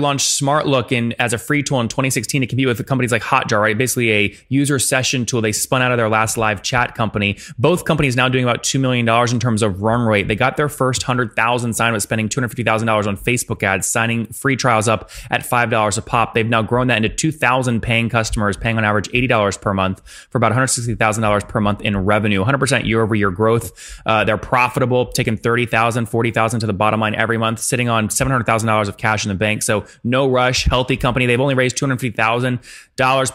launched 0.00 0.40
SmartLook 0.40 0.92
in 0.92 1.12
as 1.18 1.32
a 1.32 1.38
free 1.38 1.60
tool 1.60 1.80
in 1.80 1.88
2016 1.88 2.42
to 2.42 2.46
compete 2.46 2.68
with 2.68 2.86
companies 2.86 3.10
like 3.10 3.20
Hotjar, 3.20 3.60
right? 3.60 3.76
Basically 3.76 4.12
a 4.12 4.36
user 4.48 4.78
session 4.78 5.26
tool 5.26 5.40
they 5.40 5.50
spun 5.50 5.82
out 5.82 5.90
of 5.90 5.96
their 5.96 6.08
last 6.08 6.36
live 6.36 6.62
chat 6.62 6.94
company. 6.94 7.36
Both 7.58 7.84
companies 7.84 8.14
now 8.14 8.28
doing 8.28 8.44
about 8.44 8.62
$2 8.62 8.78
million 8.78 9.08
in 9.08 9.40
terms 9.40 9.60
of 9.60 9.82
run 9.82 10.06
rate. 10.06 10.28
They 10.28 10.36
got 10.36 10.56
their 10.56 10.68
first 10.68 11.02
100,000 11.02 11.74
sign 11.74 11.96
up 11.96 12.00
spending 12.00 12.28
$250,000 12.28 13.08
on 13.08 13.16
Facebook 13.16 13.64
ads, 13.64 13.88
signing 13.88 14.26
free 14.26 14.54
trials 14.54 14.86
up 14.86 15.10
at 15.32 15.40
$5 15.40 15.98
a 15.98 16.02
pop. 16.02 16.32
They've 16.32 16.46
now 16.46 16.62
grown 16.62 16.86
that 16.86 16.98
into 16.98 17.08
2,000 17.08 17.80
paying 17.80 18.08
customers, 18.08 18.56
paying 18.56 18.78
on 18.78 18.84
average 18.84 19.08
$80 19.08 19.60
per 19.60 19.74
month 19.74 20.00
for 20.30 20.38
about 20.38 20.52
$160,000 20.52 21.48
per 21.48 21.60
month 21.60 21.80
in 21.80 21.96
revenue, 22.04 22.44
100% 22.44 22.86
year 22.86 23.02
over 23.02 23.16
year 23.16 23.32
growth. 23.32 24.00
Uh, 24.06 24.22
they're 24.22 24.38
profitable, 24.38 25.06
taking 25.06 25.36
30,000, 25.36 26.06
40,000 26.06 26.60
to 26.60 26.66
the 26.68 26.72
bottom 26.72 27.00
line 27.00 27.16
every 27.16 27.36
month, 27.36 27.58
sitting 27.58 27.88
on 27.88 28.06
$700,000 28.06 28.88
of 28.88 28.96
cash 28.96 29.24
in 29.24 29.30
the 29.30 29.34
bank. 29.34 29.64
So 29.64 29.87
no 30.04 30.28
rush, 30.28 30.64
healthy 30.64 30.96
company. 30.96 31.26
They've 31.26 31.40
only 31.40 31.54
raised 31.54 31.76
$250,000 31.78 33.32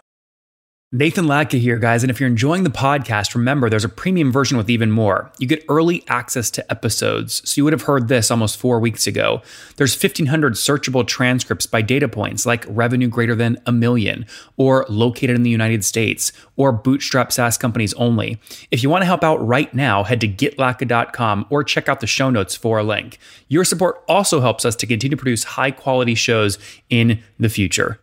Nathan 0.95 1.25
Latka 1.25 1.59
here, 1.59 1.79
guys. 1.79 2.03
And 2.03 2.11
if 2.11 2.19
you're 2.19 2.29
enjoying 2.29 2.63
the 2.63 2.69
podcast, 2.69 3.33
remember 3.33 3.67
there's 3.67 3.83
a 3.83 3.89
premium 3.89 4.31
version 4.31 4.59
with 4.59 4.69
even 4.69 4.91
more. 4.91 5.31
You 5.39 5.47
get 5.47 5.65
early 5.67 6.03
access 6.07 6.51
to 6.51 6.71
episodes. 6.71 7.41
So 7.49 7.57
you 7.57 7.63
would 7.63 7.73
have 7.73 7.81
heard 7.81 8.09
this 8.09 8.29
almost 8.29 8.57
four 8.57 8.79
weeks 8.79 9.07
ago. 9.07 9.41
There's 9.77 9.99
1,500 9.99 10.53
searchable 10.53 11.07
transcripts 11.07 11.65
by 11.65 11.81
data 11.81 12.07
points 12.07 12.45
like 12.45 12.63
revenue 12.67 13.07
greater 13.07 13.33
than 13.33 13.57
a 13.65 13.71
million, 13.71 14.27
or 14.55 14.85
located 14.87 15.35
in 15.35 15.41
the 15.41 15.49
United 15.49 15.83
States, 15.83 16.31
or 16.57 16.71
bootstrap 16.71 17.31
SaaS 17.31 17.57
companies 17.57 17.95
only. 17.95 18.39
If 18.69 18.83
you 18.83 18.89
want 18.91 19.01
to 19.01 19.07
help 19.07 19.23
out 19.23 19.37
right 19.37 19.73
now, 19.73 20.03
head 20.03 20.21
to 20.21 20.27
getlatka.com 20.27 21.47
or 21.49 21.63
check 21.63 21.89
out 21.89 22.01
the 22.01 22.07
show 22.07 22.29
notes 22.29 22.55
for 22.55 22.77
a 22.77 22.83
link. 22.83 23.17
Your 23.47 23.65
support 23.65 24.03
also 24.07 24.41
helps 24.41 24.63
us 24.63 24.75
to 24.75 24.85
continue 24.85 25.17
to 25.17 25.19
produce 25.19 25.43
high 25.43 25.71
quality 25.71 26.13
shows 26.13 26.59
in 26.91 27.23
the 27.39 27.49
future. 27.49 28.02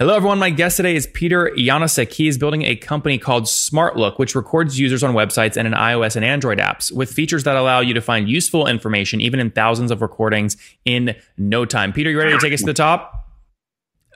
Hello, 0.00 0.14
everyone. 0.14 0.38
My 0.38 0.50
guest 0.50 0.76
today 0.76 0.94
is 0.94 1.08
Peter 1.08 1.50
Janosik. 1.56 2.12
He 2.12 2.28
is 2.28 2.38
building 2.38 2.62
a 2.62 2.76
company 2.76 3.18
called 3.18 3.46
SmartLook, 3.46 4.16
which 4.16 4.36
records 4.36 4.78
users 4.78 5.02
on 5.02 5.12
websites 5.12 5.56
and 5.56 5.66
in 5.66 5.72
iOS 5.72 6.14
and 6.14 6.24
Android 6.24 6.58
apps 6.58 6.92
with 6.92 7.10
features 7.10 7.42
that 7.42 7.56
allow 7.56 7.80
you 7.80 7.94
to 7.94 8.00
find 8.00 8.28
useful 8.28 8.68
information, 8.68 9.20
even 9.20 9.40
in 9.40 9.50
thousands 9.50 9.90
of 9.90 10.00
recordings 10.00 10.56
in 10.84 11.16
no 11.36 11.64
time. 11.64 11.92
Peter, 11.92 12.12
you 12.12 12.18
ready 12.18 12.30
to 12.30 12.38
take 12.38 12.52
us 12.52 12.60
to 12.60 12.66
the 12.66 12.74
top? 12.74 13.28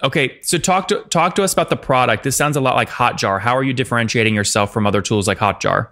Okay, 0.05 0.39
so 0.42 0.57
talk 0.57 0.87
to 0.87 1.01
talk 1.11 1.34
to 1.34 1.42
us 1.42 1.53
about 1.53 1.69
the 1.69 1.77
product. 1.77 2.23
This 2.23 2.37
sounds 2.37 2.57
a 2.57 2.61
lot 2.61 2.77
like 2.77 2.89
Hotjar. 2.89 3.41
How 3.41 3.57
are 3.57 3.64
you 3.64 3.73
differentiating 3.73 4.37
yourself 4.37 4.73
from 4.73 4.87
other 4.87 5.03
tools 5.03 5.27
like 5.27 5.39
Hotjar? 5.39 5.89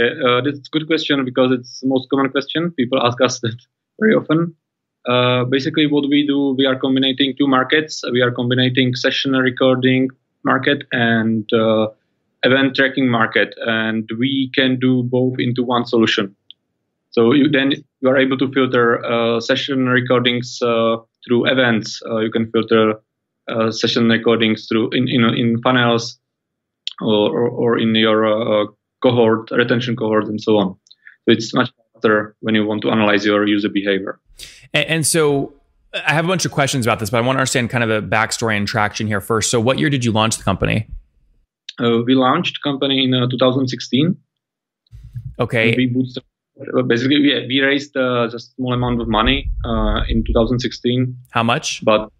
Uh, 0.00 0.40
this 0.40 0.54
is 0.54 0.66
a 0.66 0.70
good 0.70 0.86
question 0.86 1.26
because 1.26 1.52
it's 1.52 1.80
the 1.80 1.88
most 1.88 2.08
common 2.08 2.30
question. 2.30 2.70
People 2.70 3.04
ask 3.06 3.20
us 3.20 3.38
that 3.40 3.60
very 4.00 4.14
often. 4.14 4.56
Uh, 5.06 5.44
basically, 5.44 5.86
what 5.86 6.08
we 6.08 6.26
do, 6.26 6.54
we 6.58 6.66
are 6.66 6.76
combining 6.76 7.34
two 7.36 7.46
markets. 7.46 8.02
We 8.12 8.20
are 8.20 8.30
combining 8.30 8.94
session 8.94 9.32
recording 9.32 10.10
market 10.44 10.82
and 10.92 11.50
uh, 11.52 11.88
event 12.42 12.76
tracking 12.76 13.08
market, 13.08 13.54
and 13.66 14.08
we 14.18 14.50
can 14.54 14.78
do 14.78 15.02
both 15.04 15.34
into 15.38 15.62
one 15.62 15.84
solution. 15.86 16.34
So 17.10 17.32
you, 17.32 17.48
then 17.48 17.72
you 18.00 18.08
are 18.08 18.18
able 18.18 18.36
to 18.38 18.52
filter 18.52 19.04
uh, 19.04 19.40
session 19.40 19.86
recordings 19.86 20.60
uh, 20.62 20.96
through 21.26 21.50
events. 21.50 22.02
Uh, 22.08 22.18
you 22.18 22.30
can 22.30 22.50
filter 22.50 23.00
session 23.70 24.08
recordings 24.08 24.66
through 24.68 24.90
in 24.90 25.08
in, 25.08 25.24
in 25.34 25.56
or, 27.00 27.48
or 27.48 27.78
in 27.78 27.94
your 27.94 28.68
cohort 29.02 29.50
retention 29.50 29.96
cohort 29.96 30.26
and 30.26 30.40
so 30.40 30.58
on. 30.58 30.76
So 31.24 31.32
it's 31.32 31.54
much 31.54 31.70
faster 31.94 32.36
when 32.40 32.54
you 32.54 32.66
want 32.66 32.82
to 32.82 32.90
analyze 32.90 33.24
your 33.24 33.46
user 33.46 33.68
behavior. 33.68 34.20
And, 34.72 34.86
and, 34.86 35.06
so 35.06 35.54
I 35.92 36.12
have 36.12 36.24
a 36.24 36.28
bunch 36.28 36.44
of 36.44 36.52
questions 36.52 36.86
about 36.86 36.98
this, 36.98 37.10
but 37.10 37.18
I 37.18 37.20
want 37.20 37.36
to 37.36 37.40
understand 37.40 37.70
kind 37.70 37.84
of 37.84 37.88
the 37.88 38.06
backstory 38.06 38.56
and 38.56 38.66
traction 38.66 39.06
here 39.06 39.20
first. 39.20 39.50
So, 39.50 39.60
what 39.60 39.78
year 39.78 39.90
did 39.90 40.04
you 40.04 40.12
launch 40.12 40.36
the 40.36 40.44
company? 40.44 40.88
Uh, 41.80 42.02
we 42.04 42.14
launched 42.14 42.62
company 42.62 43.04
in 43.04 43.14
uh, 43.14 43.28
2016. 43.28 44.16
Okay. 45.38 45.74
We 45.76 45.88
bootstrapped. 45.88 46.24
Uh, 46.76 46.82
basically, 46.82 47.20
we, 47.20 47.46
we 47.46 47.60
raised 47.60 47.96
uh, 47.96 48.28
just 48.30 48.48
a 48.48 48.54
small 48.54 48.72
amount 48.72 49.00
of 49.00 49.08
money 49.08 49.50
uh, 49.64 50.02
in 50.08 50.24
2016. 50.24 51.16
How 51.30 51.44
much? 51.44 51.84
But 51.84 52.10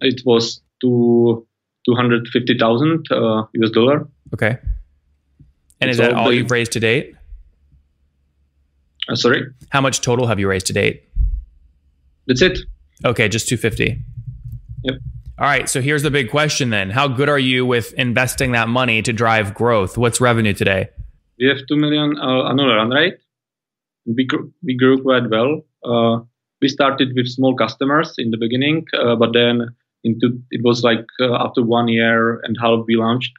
it 0.00 0.22
was 0.24 0.62
to 0.80 1.46
250,000 1.86 3.06
uh, 3.10 3.42
US 3.52 3.70
dollar. 3.70 4.08
Okay. 4.34 4.58
And 5.80 5.90
is 5.90 5.98
that 5.98 6.12
all 6.14 6.32
you've 6.32 6.50
raised 6.50 6.72
to 6.72 6.80
date? 6.80 7.14
Uh, 9.08 9.14
sorry. 9.14 9.46
How 9.70 9.80
much 9.80 10.00
total 10.00 10.26
have 10.26 10.38
you 10.38 10.48
raised 10.48 10.66
to 10.66 10.72
date? 10.72 11.07
That's 12.28 12.42
it. 12.42 12.58
Okay, 13.04 13.28
just 13.28 13.48
250. 13.48 14.00
Yep. 14.84 14.94
All 15.38 15.46
right, 15.46 15.68
so 15.68 15.80
here's 15.80 16.02
the 16.02 16.10
big 16.10 16.30
question 16.30 16.70
then. 16.70 16.90
How 16.90 17.08
good 17.08 17.28
are 17.28 17.38
you 17.38 17.64
with 17.64 17.94
investing 17.94 18.52
that 18.52 18.68
money 18.68 19.02
to 19.02 19.12
drive 19.12 19.54
growth? 19.54 19.96
What's 19.96 20.20
revenue 20.20 20.52
today? 20.52 20.90
We 21.40 21.46
have 21.46 21.58
2 21.68 21.76
million 21.76 22.18
uh, 22.18 22.48
annual 22.48 22.74
run 22.74 22.90
rate. 22.90 23.18
We 24.04 24.26
grew, 24.26 24.52
we 24.62 24.76
grew 24.76 25.02
quite 25.02 25.30
well. 25.30 25.62
Uh, 25.84 26.24
we 26.60 26.68
started 26.68 27.12
with 27.14 27.28
small 27.28 27.54
customers 27.56 28.14
in 28.18 28.30
the 28.30 28.36
beginning, 28.36 28.84
uh, 28.98 29.16
but 29.16 29.32
then 29.32 29.74
into 30.04 30.40
it 30.50 30.60
was 30.62 30.82
like 30.82 31.06
uh, 31.20 31.34
after 31.36 31.62
one 31.62 31.88
year 31.88 32.40
and 32.40 32.56
half 32.60 32.84
we 32.86 32.96
launched 32.96 33.32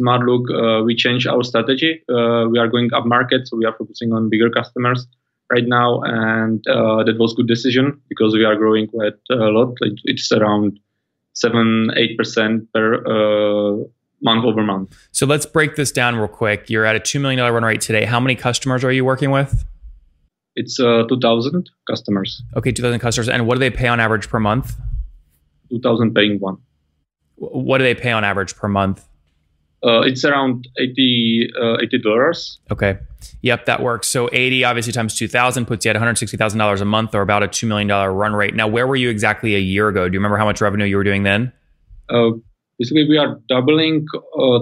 SmartLook. 0.00 0.44
Uh, 0.50 0.84
we 0.84 0.94
changed 0.94 1.26
our 1.26 1.42
strategy. 1.42 2.02
Uh, 2.08 2.46
we 2.50 2.58
are 2.58 2.68
going 2.68 2.92
up 2.92 3.06
market, 3.06 3.48
so 3.48 3.56
we 3.56 3.64
are 3.64 3.74
focusing 3.76 4.12
on 4.12 4.28
bigger 4.28 4.50
customers 4.50 5.06
right 5.50 5.66
now, 5.66 6.00
and 6.02 6.66
uh, 6.68 7.04
that 7.04 7.16
was 7.18 7.34
good 7.34 7.48
decision 7.48 8.00
because 8.08 8.34
we 8.34 8.44
are 8.44 8.56
growing 8.56 8.88
quite 8.88 9.14
a 9.30 9.34
lot. 9.34 9.74
Like 9.80 9.98
it's 10.04 10.30
around 10.32 10.78
seven, 11.34 11.90
eight 11.96 12.16
percent 12.18 12.72
per 12.72 12.96
uh, 13.04 13.84
month 14.22 14.44
over 14.44 14.62
month. 14.62 14.96
So 15.12 15.26
let's 15.26 15.46
break 15.46 15.76
this 15.76 15.92
down 15.92 16.16
real 16.16 16.28
quick. 16.28 16.68
You're 16.68 16.84
at 16.84 16.96
a 16.96 17.00
two 17.00 17.20
million 17.20 17.38
dollar 17.38 17.52
run 17.52 17.64
rate 17.64 17.80
today. 17.80 18.04
How 18.04 18.20
many 18.20 18.34
customers 18.34 18.84
are 18.84 18.92
you 18.92 19.04
working 19.04 19.30
with? 19.30 19.64
It's 20.54 20.80
uh, 20.80 21.04
two 21.08 21.20
thousand 21.20 21.70
customers. 21.88 22.42
Okay, 22.56 22.72
two 22.72 22.82
thousand 22.82 23.00
customers, 23.00 23.28
and 23.28 23.46
what 23.46 23.54
do 23.54 23.60
they 23.60 23.70
pay 23.70 23.88
on 23.88 24.00
average 24.00 24.28
per 24.28 24.40
month? 24.40 24.74
Two 25.70 25.80
thousand 25.80 26.14
paying 26.14 26.38
one. 26.40 26.56
What 27.36 27.78
do 27.78 27.84
they 27.84 27.94
pay 27.94 28.10
on 28.10 28.24
average 28.24 28.56
per 28.56 28.66
month? 28.66 29.06
Uh, 29.84 30.00
it's 30.00 30.24
around 30.24 30.66
80 30.78 31.50
uh, 31.60 31.76
dollars. 32.02 32.58
Okay. 32.70 32.98
Yep, 33.42 33.66
that 33.66 33.80
works. 33.80 34.08
So 34.08 34.28
80 34.32 34.64
obviously 34.64 34.92
times 34.92 35.14
2000 35.14 35.66
puts 35.66 35.84
you 35.84 35.90
at 35.90 35.96
$160,000 35.96 36.80
a 36.80 36.84
month 36.84 37.14
or 37.14 37.22
about 37.22 37.42
a 37.42 37.48
$2 37.48 37.68
million 37.68 37.88
run 37.88 38.32
rate. 38.34 38.54
Now, 38.54 38.66
where 38.66 38.86
were 38.86 38.96
you 38.96 39.08
exactly 39.08 39.54
a 39.54 39.60
year 39.60 39.88
ago? 39.88 40.08
Do 40.08 40.14
you 40.14 40.18
remember 40.18 40.36
how 40.36 40.44
much 40.44 40.60
revenue 40.60 40.84
you 40.84 40.96
were 40.96 41.04
doing 41.04 41.22
then? 41.22 41.52
Uh, 42.08 42.30
basically, 42.78 43.08
we 43.08 43.18
are 43.18 43.40
doubling 43.48 44.06
uh, 44.36 44.60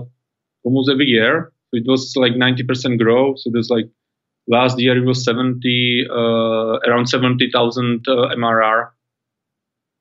almost 0.64 0.90
every 0.90 1.06
year. 1.06 1.52
It 1.72 1.84
was 1.86 2.14
like 2.16 2.32
90% 2.32 2.98
growth. 2.98 3.40
So 3.40 3.50
there's 3.50 3.70
like 3.70 3.86
last 4.46 4.78
year 4.78 4.96
it 4.96 5.06
was 5.06 5.24
70, 5.24 6.08
uh, 6.10 6.14
around 6.14 7.06
70,000 7.08 8.04
uh, 8.06 8.12
MRR 8.36 8.90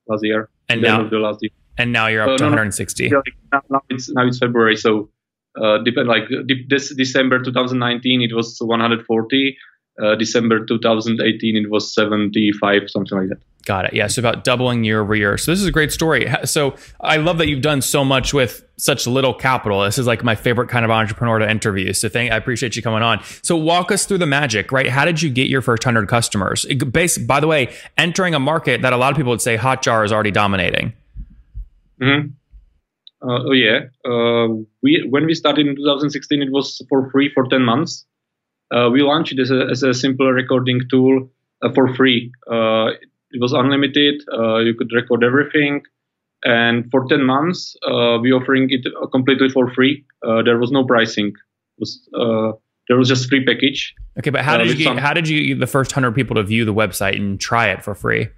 last 0.07 0.23
year. 0.25 0.49
And 0.67 0.81
now, 0.81 1.07
the 1.07 1.19
last 1.19 1.39
year 1.41 1.51
and 1.77 1.91
now 1.91 2.07
you're 2.07 2.23
up 2.23 2.29
uh, 2.29 2.37
to 2.37 2.43
no, 2.43 2.49
160. 2.49 3.09
No, 3.09 3.21
now, 3.51 3.81
it's 3.89 4.09
now 4.11 4.27
it's 4.27 4.37
February, 4.39 4.75
so 4.75 5.09
uh, 5.61 5.79
depend 5.79 6.07
like 6.07 6.23
this 6.67 6.93
December 6.95 7.41
2019 7.41 8.21
it 8.21 8.35
was 8.35 8.57
140. 8.59 9.57
Uh, 10.01 10.15
December 10.15 10.65
2018 10.65 11.55
it 11.55 11.69
was 11.69 11.93
75, 11.93 12.89
something 12.89 13.17
like 13.17 13.29
that. 13.29 13.37
Got 13.65 13.85
it. 13.85 13.93
Yeah. 13.93 14.07
So 14.07 14.19
about 14.19 14.43
doubling 14.43 14.83
year 14.83 15.01
over 15.01 15.15
year. 15.15 15.37
So 15.37 15.51
this 15.51 15.59
is 15.59 15.65
a 15.65 15.71
great 15.71 15.91
story. 15.91 16.31
So 16.43 16.75
I 17.01 17.17
love 17.17 17.39
that 17.39 17.47
you've 17.47 17.63
done 17.63 17.81
so 17.81 18.05
much 18.05 18.31
with 18.33 18.63
such 18.77 19.07
little 19.07 19.33
capital. 19.33 19.81
This 19.81 19.97
is 19.97 20.05
like 20.05 20.23
my 20.23 20.35
favorite 20.35 20.69
kind 20.69 20.85
of 20.85 20.91
entrepreneur 20.91 21.39
to 21.39 21.49
interview. 21.49 21.91
So 21.93 22.07
thank, 22.07 22.31
I 22.31 22.35
appreciate 22.35 22.75
you 22.75 22.83
coming 22.83 23.01
on. 23.01 23.23
So 23.41 23.55
walk 23.55 23.91
us 23.91 24.05
through 24.05 24.19
the 24.19 24.27
magic, 24.27 24.71
right? 24.71 24.87
How 24.87 25.05
did 25.05 25.21
you 25.21 25.31
get 25.31 25.47
your 25.47 25.63
first 25.63 25.83
hundred 25.83 26.07
customers? 26.07 26.65
Base, 26.65 27.17
by 27.17 27.39
the 27.39 27.47
way, 27.47 27.73
entering 27.97 28.35
a 28.35 28.39
market 28.39 28.83
that 28.83 28.93
a 28.93 28.97
lot 28.97 29.11
of 29.11 29.17
people 29.17 29.31
would 29.31 29.41
say 29.41 29.57
Hotjar 29.57 30.05
is 30.05 30.11
already 30.11 30.31
dominating. 30.31 30.93
Mm-hmm. 32.01 32.29
Uh, 33.21 33.39
oh 33.45 33.53
yeah. 33.53 33.79
Uh, 34.05 34.63
we 34.83 35.05
when 35.09 35.25
we 35.25 35.33
started 35.33 35.65
in 35.65 35.75
2016, 35.75 36.41
it 36.41 36.51
was 36.51 36.81
for 36.89 37.09
free 37.11 37.31
for 37.33 37.47
10 37.47 37.63
months. 37.63 38.05
Uh, 38.71 38.89
we 38.91 39.01
launched 39.01 39.33
it 39.33 39.39
as 39.39 39.51
a, 39.51 39.67
as 39.71 39.83
a 39.83 39.93
simple 39.93 40.31
recording 40.31 40.81
tool 40.89 41.29
uh, 41.61 41.71
for 41.73 41.93
free. 41.95 42.31
Uh, 42.49 42.87
it 43.31 43.39
was 43.39 43.53
unlimited. 43.53 44.21
Uh, 44.31 44.57
you 44.57 44.73
could 44.73 44.91
record 44.93 45.23
everything, 45.23 45.81
and 46.43 46.89
for 46.91 47.05
10 47.07 47.23
months, 47.23 47.75
we 48.21 48.31
offering 48.31 48.67
it 48.69 48.85
completely 49.11 49.49
for 49.49 49.73
free. 49.73 50.05
there 50.21 50.57
was 50.57 50.71
no 50.71 50.85
pricing. 50.85 51.27
It 51.27 51.79
was 51.79 52.07
there 52.87 52.97
was 52.97 53.07
just 53.07 53.27
free 53.29 53.43
package. 53.43 53.95
Okay, 54.19 54.29
but 54.29 54.41
how 54.41 54.57
did 54.57 54.67
you 54.67 54.75
get, 54.75 54.83
some, 54.83 54.97
how 54.97 55.13
did 55.13 55.27
you 55.27 55.47
get 55.47 55.59
the 55.59 55.67
first 55.67 55.91
hundred 55.91 56.13
people 56.13 56.35
to 56.35 56.43
view 56.43 56.65
the 56.65 56.73
website 56.73 57.15
and 57.15 57.39
try 57.39 57.69
it 57.69 57.83
for 57.83 57.95
free? 57.95 58.29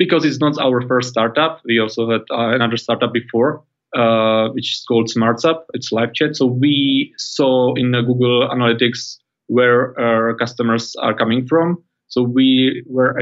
Because 0.00 0.24
it's 0.24 0.40
not 0.40 0.56
our 0.58 0.80
first 0.88 1.10
startup. 1.10 1.60
We 1.68 1.78
also 1.78 2.10
had 2.10 2.22
uh, 2.30 2.56
another 2.56 2.78
startup 2.78 3.12
before, 3.12 3.62
uh, 3.94 4.48
which 4.56 4.68
is 4.72 4.84
called 4.88 5.10
Smartsupp. 5.12 5.60
It's 5.74 5.92
live 5.92 6.14
chat. 6.14 6.36
So 6.36 6.46
we 6.46 7.12
saw 7.18 7.74
in 7.74 7.92
Google 7.92 8.48
Analytics 8.48 9.18
where 9.48 9.98
our 10.00 10.34
customers 10.34 10.96
are 10.96 11.12
coming 11.12 11.46
from. 11.46 11.84
So 12.08 12.22
we 12.22 12.82
were 12.86 13.12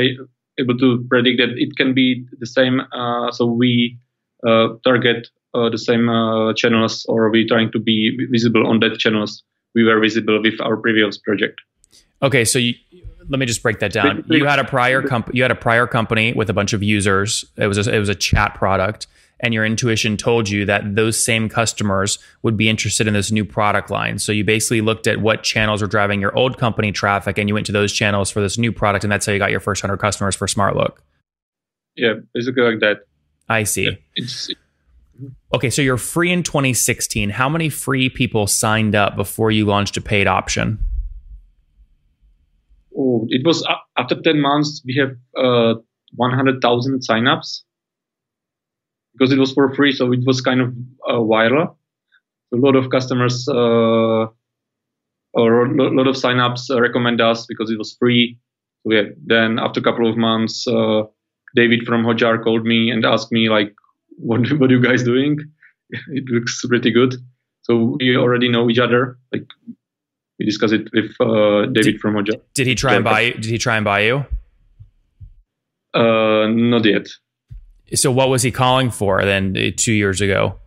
able 0.60 0.78
to 0.78 1.04
predict 1.10 1.38
that 1.40 1.52
it 1.58 1.75
can 1.76 1.94
be 1.94 2.25
the 2.38 2.46
same. 2.46 2.80
Uh, 2.92 3.32
so 3.32 3.46
we 3.46 3.98
uh, 4.46 4.69
target 4.84 5.26
uh, 5.54 5.69
the 5.69 5.78
same 5.78 6.06
channels, 6.54 7.04
or 7.08 7.28
we 7.30 7.46
trying 7.48 7.72
to 7.72 7.80
be 7.80 8.16
visible 8.30 8.66
on 8.69 8.78
that 8.80 8.98
channels 8.98 9.42
we 9.75 9.84
were 9.84 10.00
visible 10.00 10.40
with 10.42 10.60
our 10.60 10.76
previous 10.76 11.19
project. 11.19 11.60
Okay, 12.20 12.44
so 12.44 12.58
you, 12.58 12.75
let 13.28 13.38
me 13.38 13.46
just 13.46 13.62
break 13.62 13.78
that 13.80 13.92
down. 13.92 14.25
You 14.28 14.46
had 14.46 14.58
a 14.58 14.64
prior 14.64 15.02
comp- 15.02 15.34
you 15.34 15.42
had 15.42 15.50
a 15.50 15.56
prior 15.56 15.86
company 15.86 16.32
with 16.32 16.48
a 16.50 16.52
bunch 16.52 16.72
of 16.72 16.82
users. 16.82 17.44
It 17.56 17.66
was 17.66 17.86
a, 17.86 17.94
it 17.94 17.98
was 17.98 18.08
a 18.08 18.14
chat 18.14 18.54
product, 18.54 19.06
and 19.40 19.52
your 19.52 19.64
intuition 19.64 20.16
told 20.16 20.48
you 20.48 20.64
that 20.64 20.96
those 20.96 21.22
same 21.22 21.48
customers 21.48 22.19
would 22.42 22.56
be 22.56 22.69
interested 22.69 23.06
in 23.06 23.14
this 23.14 23.30
new 23.30 23.44
product 23.44 23.90
line. 23.90 24.19
So 24.19 24.32
you 24.32 24.44
basically 24.44 24.80
looked 24.80 25.06
at 25.06 25.20
what 25.20 25.42
channels 25.42 25.82
were 25.82 25.88
driving 25.88 26.20
your 26.20 26.36
old 26.36 26.58
company 26.58 26.90
traffic, 26.90 27.38
and 27.38 27.48
you 27.48 27.54
went 27.54 27.66
to 27.66 27.72
those 27.72 27.92
channels 27.92 28.30
for 28.30 28.40
this 28.40 28.56
new 28.56 28.72
product, 28.72 29.04
and 29.04 29.12
that's 29.12 29.26
how 29.26 29.32
you 29.32 29.38
got 29.38 29.50
your 29.50 29.60
first 29.60 29.82
hundred 29.82 29.98
customers 29.98 30.34
for 30.34 30.46
SmartLook. 30.46 30.98
Yeah, 31.96 32.14
basically 32.32 32.62
like 32.62 32.80
that. 32.80 32.98
I 33.48 33.64
see. 33.64 33.84
Yeah, 33.84 34.25
mm-hmm. 34.25 35.26
okay, 35.54 35.70
so 35.70 35.82
you're 35.82 35.96
free 35.96 36.32
in 36.32 36.42
2016. 36.42 37.30
How 37.30 37.48
many 37.48 37.69
free 37.69 38.08
people 38.08 38.46
signed 38.46 38.94
up 38.94 39.16
before 39.16 39.50
you 39.50 39.66
launched 39.66 39.96
a 39.96 40.00
paid 40.00 40.26
option? 40.26 40.78
Oh, 42.99 43.27
it 43.31 43.47
was 43.47 43.67
after 43.97 44.21
10 44.21 44.41
months, 44.43 44.83
we 44.85 44.95
have 44.97 45.17
uh, 45.37 45.77
100,000 46.17 47.00
signups 47.00 47.62
because 49.12 49.33
it 49.33 49.39
was 49.39 49.53
for 49.53 49.75
free. 49.75 49.93
So 49.93 50.12
it 50.12 50.21
was 50.27 50.41
kind 50.41 50.61
of 50.61 50.69
uh, 51.09 51.15
viral. 51.21 51.77
A 52.55 52.56
lot 52.56 52.77
of 52.77 52.91
customers 52.91 53.49
uh, 53.49 54.27
or 55.35 55.67
a 55.67 55.95
lot 55.95 56.06
of 56.06 56.17
signups 56.17 56.71
uh, 56.71 56.81
recommend 56.81 57.21
us 57.21 57.47
because 57.47 57.71
it 57.71 57.79
was 57.79 57.97
free. 57.99 58.39
So 58.83 58.93
yeah, 58.93 59.03
then 59.25 59.59
after 59.59 59.81
a 59.81 59.83
couple 59.83 60.09
of 60.09 60.17
months, 60.17 60.67
uh, 60.67 61.03
David 61.55 61.85
from 61.85 62.05
Hotjar 62.05 62.43
called 62.43 62.65
me 62.65 62.91
and 62.91 63.05
asked 63.05 63.33
me 63.33 63.49
like, 63.49 63.75
what, 64.17 64.41
what 64.59 64.71
are 64.71 64.75
you 64.75 64.83
guys 64.83 65.03
doing? 65.05 65.39
it 65.91 66.25
looks 66.29 66.65
pretty 66.67 66.91
good. 66.91 67.15
So 67.62 67.97
we 68.00 68.17
already 68.17 68.49
know 68.49 68.71
each 68.71 68.79
other. 68.79 69.19
Like 69.33 69.47
we 70.38 70.44
discussed 70.44 70.73
it 70.73 70.88
with 70.93 71.12
uh, 71.20 71.67
David 71.67 71.93
did, 71.93 72.00
from 72.00 72.14
Hotjar. 72.14 72.40
Did 72.55 72.67
he 72.67 72.75
try 72.75 72.94
and 72.94 73.05
buy 73.05 73.20
you? 73.20 73.35
Did 73.35 73.46
he 73.46 73.58
try 73.58 73.76
and 73.76 73.85
buy 73.85 74.00
you? 74.00 74.25
Uh, 75.94 76.46
not 76.49 76.85
yet. 76.85 77.08
So 77.94 78.12
what 78.12 78.29
was 78.29 78.43
he 78.43 78.50
calling 78.50 78.90
for 78.90 79.25
then 79.25 79.56
uh, 79.56 79.70
two 79.76 79.93
years 79.93 80.20
ago? 80.20 80.58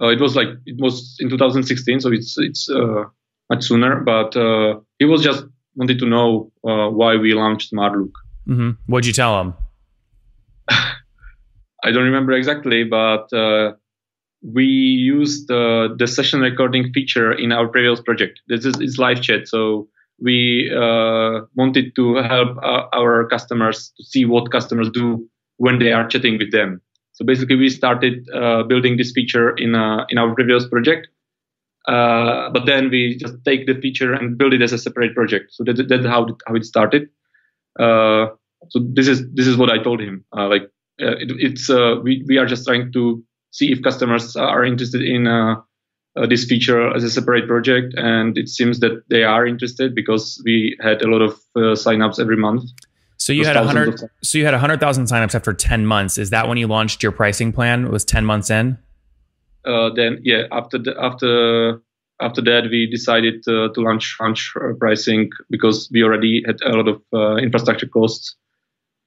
Uh, 0.00 0.08
it 0.08 0.20
was 0.20 0.36
like 0.36 0.48
it 0.64 0.80
was 0.80 1.16
in 1.20 1.28
2016, 1.28 2.00
so 2.00 2.12
it's 2.12 2.36
it's 2.38 2.70
uh, 2.70 3.04
much 3.50 3.64
sooner. 3.64 4.00
But 4.00 4.36
uh, 4.36 4.80
he 4.98 5.04
was 5.04 5.22
just 5.22 5.44
wanted 5.74 5.98
to 5.98 6.06
know 6.06 6.50
uh, 6.66 6.88
why 6.88 7.16
we 7.16 7.34
launched 7.34 7.72
SmartLook. 7.72 8.12
Mm-hmm. 8.48 8.70
What'd 8.86 9.06
you 9.06 9.12
tell 9.12 9.40
him? 9.40 9.54
I 10.70 11.90
don't 11.92 12.04
remember 12.04 12.32
exactly, 12.32 12.84
but 12.84 13.32
uh, 13.32 13.72
we 14.42 14.64
used 14.64 15.50
uh, 15.50 15.88
the 15.98 16.06
session 16.06 16.40
recording 16.40 16.92
feature 16.92 17.32
in 17.32 17.52
our 17.52 17.68
previous 17.68 18.00
project. 18.00 18.40
This 18.48 18.64
is, 18.64 18.80
is 18.80 18.98
live 18.98 19.20
chat, 19.20 19.48
so 19.48 19.88
we 20.20 20.70
uh, 20.74 21.40
wanted 21.54 21.94
to 21.96 22.16
help 22.16 22.56
uh, 22.58 22.86
our 22.92 23.26
customers 23.28 23.92
to 23.96 24.04
see 24.04 24.24
what 24.24 24.50
customers 24.50 24.90
do 24.90 25.28
when 25.56 25.78
they 25.78 25.92
are 25.92 26.06
chatting 26.06 26.38
with 26.38 26.52
them. 26.52 26.80
So 27.12 27.24
basically, 27.24 27.56
we 27.56 27.68
started 27.68 28.28
uh, 28.32 28.62
building 28.62 28.96
this 28.96 29.10
feature 29.12 29.56
in 29.56 29.74
uh, 29.74 30.06
in 30.08 30.18
our 30.18 30.34
previous 30.34 30.68
project, 30.68 31.08
but 31.86 32.64
then 32.64 32.90
we 32.90 33.16
just 33.16 33.34
take 33.44 33.66
the 33.66 33.74
feature 33.74 34.12
and 34.12 34.38
build 34.38 34.54
it 34.54 34.62
as 34.62 34.72
a 34.72 34.78
separate 34.78 35.14
project. 35.16 35.52
So 35.52 35.64
that, 35.64 35.88
that's 35.88 36.06
how 36.06 36.26
it, 36.26 36.34
how 36.46 36.54
it 36.54 36.64
started. 36.64 37.08
so 37.78 38.78
this 38.94 39.08
is 39.08 39.28
this 39.34 39.48
is 39.48 39.56
what 39.56 39.70
I 39.70 39.82
told 39.82 40.00
him. 40.00 40.24
like 40.32 40.70
uh, 41.00 41.14
it, 41.18 41.30
it's 41.38 41.70
uh, 41.70 41.96
we 42.02 42.24
we 42.26 42.38
are 42.38 42.46
just 42.46 42.66
trying 42.66 42.92
to 42.92 43.22
see 43.50 43.72
if 43.72 43.82
customers 43.82 44.36
are 44.36 44.64
interested 44.64 45.02
in 45.02 45.26
uh, 45.26 45.56
this 46.28 46.44
feature 46.44 46.94
as 46.94 47.04
a 47.04 47.10
separate 47.10 47.46
project, 47.46 47.94
and 47.96 48.36
it 48.36 48.48
seems 48.48 48.80
that 48.80 49.02
they 49.08 49.22
are 49.22 49.46
interested 49.46 49.94
because 49.94 50.40
we 50.44 50.76
had 50.80 51.02
a 51.02 51.08
lot 51.08 51.22
of 51.22 51.38
signups 51.56 52.18
every 52.18 52.36
month. 52.36 52.64
So 53.18 53.32
you 53.32 53.44
had 53.44 53.56
a 53.56 53.64
hundred. 53.64 54.00
So 54.22 54.38
you 54.38 54.44
had 54.44 54.54
a 54.54 54.58
hundred 54.58 54.80
thousand 54.80 55.04
signups 55.04 55.34
after 55.34 55.52
ten 55.52 55.86
months. 55.86 56.18
Is 56.18 56.30
that 56.30 56.48
when 56.48 56.56
you 56.56 56.66
launched 56.66 57.02
your 57.02 57.12
pricing 57.12 57.52
plan? 57.52 57.84
It 57.84 57.90
was 57.90 58.04
ten 58.04 58.24
months 58.24 58.48
in. 58.48 58.78
Uh, 59.64 59.90
then 59.94 60.20
yeah, 60.22 60.44
after 60.52 60.78
the, 60.78 60.94
after 61.00 61.82
after 62.20 62.40
that 62.42 62.68
we 62.70 62.86
decided 62.86 63.42
uh, 63.48 63.68
to 63.74 63.80
launch 63.80 64.16
launch 64.20 64.52
pricing 64.78 65.30
because 65.50 65.90
we 65.92 66.02
already 66.02 66.42
had 66.46 66.60
a 66.64 66.76
lot 66.76 66.88
of 66.88 67.02
uh, 67.12 67.36
infrastructure 67.36 67.86
costs 67.86 68.36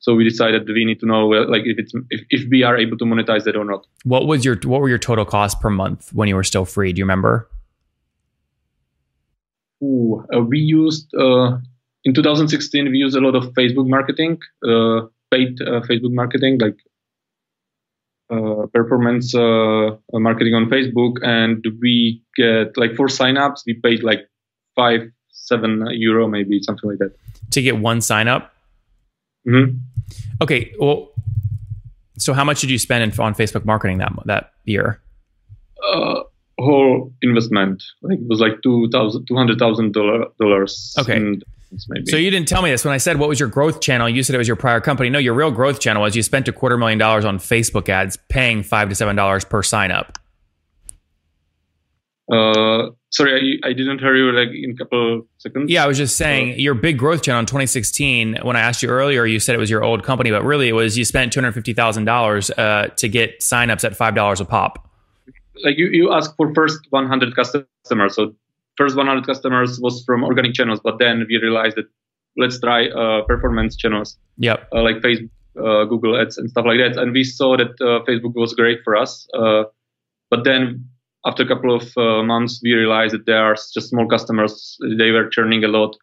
so 0.01 0.15
we 0.15 0.23
decided 0.23 0.67
we 0.67 0.83
need 0.83 0.99
to 0.99 1.05
know 1.05 1.27
like 1.27 1.61
if 1.65 1.77
it's 1.77 1.93
if, 2.09 2.21
if 2.29 2.49
we 2.49 2.63
are 2.63 2.75
able 2.75 2.97
to 2.97 3.05
monetize 3.05 3.43
that 3.45 3.55
or 3.55 3.63
not. 3.63 3.85
What 4.03 4.27
was 4.27 4.43
your 4.43 4.57
what 4.63 4.81
were 4.81 4.89
your 4.89 4.97
total 4.97 5.25
costs 5.25 5.59
per 5.61 5.69
month 5.69 6.11
when 6.11 6.27
you 6.27 6.35
were 6.35 6.43
still 6.43 6.65
free? 6.65 6.91
Do 6.91 6.99
you 6.99 7.05
remember? 7.05 7.47
Ooh, 9.83 10.25
uh, 10.35 10.41
we 10.41 10.57
used 10.57 11.13
uh, 11.15 11.57
in 12.03 12.13
2016 12.13 12.91
we 12.91 12.97
used 12.97 13.15
a 13.15 13.21
lot 13.21 13.35
of 13.35 13.53
Facebook 13.53 13.87
marketing, 13.87 14.39
uh, 14.63 15.07
paid 15.29 15.61
uh, 15.61 15.81
Facebook 15.81 16.13
marketing 16.13 16.57
like 16.59 16.77
uh, 18.31 18.65
performance 18.73 19.35
uh, 19.35 19.91
marketing 20.13 20.55
on 20.55 20.67
Facebook, 20.67 21.17
and 21.21 21.63
we 21.79 22.23
get 22.35 22.75
like 22.75 22.95
for 22.95 23.07
signups 23.07 23.61
we 23.67 23.75
paid 23.75 24.01
like 24.01 24.27
five 24.75 25.01
seven 25.29 25.85
euro 25.91 26.27
maybe 26.27 26.59
something 26.61 26.89
like 26.89 26.99
that 26.99 27.13
to 27.51 27.61
get 27.61 27.77
one 27.77 28.01
sign 28.01 28.27
up. 28.27 28.53
Mm-hmm. 29.47 29.77
Okay, 30.41 30.73
well, 30.79 31.09
so 32.17 32.33
how 32.33 32.43
much 32.43 32.61
did 32.61 32.69
you 32.69 32.77
spend 32.77 33.03
in, 33.03 33.19
on 33.19 33.33
Facebook 33.35 33.65
marketing 33.65 33.99
that 33.99 34.11
that 34.25 34.51
year? 34.65 35.01
Uh, 35.83 36.21
whole 36.59 37.11
investment, 37.21 37.83
like 38.01 38.19
it 38.19 38.27
was 38.27 38.39
like 38.39 38.61
two 38.61 38.89
thousand, 38.91 39.25
two 39.25 39.35
hundred 39.35 39.59
thousand 39.59 39.93
dollars. 39.93 40.95
Okay. 40.99 41.19
Maybe. 41.87 42.05
So 42.11 42.17
you 42.17 42.29
didn't 42.29 42.49
tell 42.49 42.61
me 42.61 42.69
this 42.69 42.83
when 42.83 42.93
I 42.93 42.97
said 42.97 43.17
what 43.17 43.29
was 43.29 43.39
your 43.39 43.47
growth 43.47 43.79
channel. 43.79 44.09
You 44.09 44.23
said 44.23 44.35
it 44.35 44.37
was 44.37 44.47
your 44.47 44.57
prior 44.57 44.81
company. 44.81 45.09
No, 45.09 45.19
your 45.19 45.33
real 45.33 45.51
growth 45.51 45.79
channel 45.79 46.01
was 46.01 46.17
you 46.17 46.21
spent 46.21 46.49
a 46.49 46.51
quarter 46.51 46.77
million 46.77 46.99
dollars 46.99 47.23
on 47.23 47.39
Facebook 47.39 47.87
ads, 47.87 48.17
paying 48.27 48.61
five 48.61 48.89
to 48.89 48.95
seven 48.95 49.15
dollars 49.15 49.45
per 49.45 49.63
sign 49.63 49.89
up. 49.89 50.19
Uh, 52.29 52.89
sorry, 53.11 53.59
I, 53.63 53.69
I 53.69 53.73
didn't 53.73 53.99
hear 53.99 54.15
you 54.15 54.31
like 54.31 54.49
in 54.49 54.71
a 54.71 54.75
couple 54.75 55.27
seconds. 55.37 55.69
Yeah, 55.71 55.83
I 55.83 55.87
was 55.87 55.97
just 55.97 56.17
saying 56.17 56.53
uh, 56.53 56.55
your 56.55 56.73
big 56.73 56.97
growth 56.97 57.21
channel 57.21 57.39
in 57.39 57.45
2016. 57.45 58.37
When 58.41 58.55
I 58.55 58.61
asked 58.61 58.81
you 58.81 58.89
earlier, 58.89 59.25
you 59.25 59.39
said 59.39 59.55
it 59.55 59.59
was 59.59 59.69
your 59.69 59.83
old 59.83 60.03
company, 60.03 60.31
but 60.31 60.43
really 60.43 60.67
it 60.69 60.73
was 60.73 60.97
you 60.97 61.05
spent 61.05 61.31
two 61.31 61.39
hundred 61.39 61.53
fifty 61.53 61.73
thousand 61.73 62.07
uh, 62.07 62.11
dollars 62.11 62.47
to 62.47 63.07
get 63.09 63.39
signups 63.39 63.83
at 63.83 63.95
five 63.95 64.15
dollars 64.15 64.41
a 64.41 64.45
pop. 64.45 64.89
Like 65.63 65.77
you, 65.77 65.87
you 65.87 66.11
asked 66.11 66.35
for 66.37 66.53
first 66.55 66.79
100 66.89 67.35
customers. 67.35 68.15
So 68.15 68.33
first 68.77 68.95
100 68.95 69.25
customers 69.25 69.79
was 69.79 70.03
from 70.05 70.23
organic 70.23 70.53
channels, 70.53 70.79
but 70.83 70.97
then 70.97 71.25
we 71.29 71.37
realized 71.37 71.77
that 71.77 71.85
let's 72.37 72.59
try 72.59 72.87
uh, 72.87 73.23
performance 73.25 73.75
channels. 73.75 74.17
Yep. 74.37 74.69
Uh, 74.73 74.81
like 74.81 74.97
Facebook, 74.97 75.29
uh, 75.57 75.85
Google 75.85 76.19
Ads, 76.19 76.37
and 76.37 76.49
stuff 76.49 76.65
like 76.65 76.79
that. 76.79 76.99
And 76.99 77.11
we 77.11 77.23
saw 77.23 77.57
that 77.57 77.79
uh, 77.81 78.03
Facebook 78.09 78.33
was 78.35 78.53
great 78.53 78.79
for 78.83 78.95
us. 78.95 79.27
but 80.29 80.43
then 80.45 80.87
after 81.25 81.43
a 81.43 81.47
couple 81.47 81.75
of 81.75 81.95
uh, 81.97 82.23
months, 82.23 82.59
we 82.63 82.73
realized 82.73 83.13
that 83.13 83.25
there 83.25 83.43
are 83.43 83.55
just 83.55 83.89
small 83.89 84.07
customers. 84.07 84.77
They 84.97 85.11
were 85.11 85.29
churning 85.29 85.63
a 85.63 85.67
lot. 85.67 85.95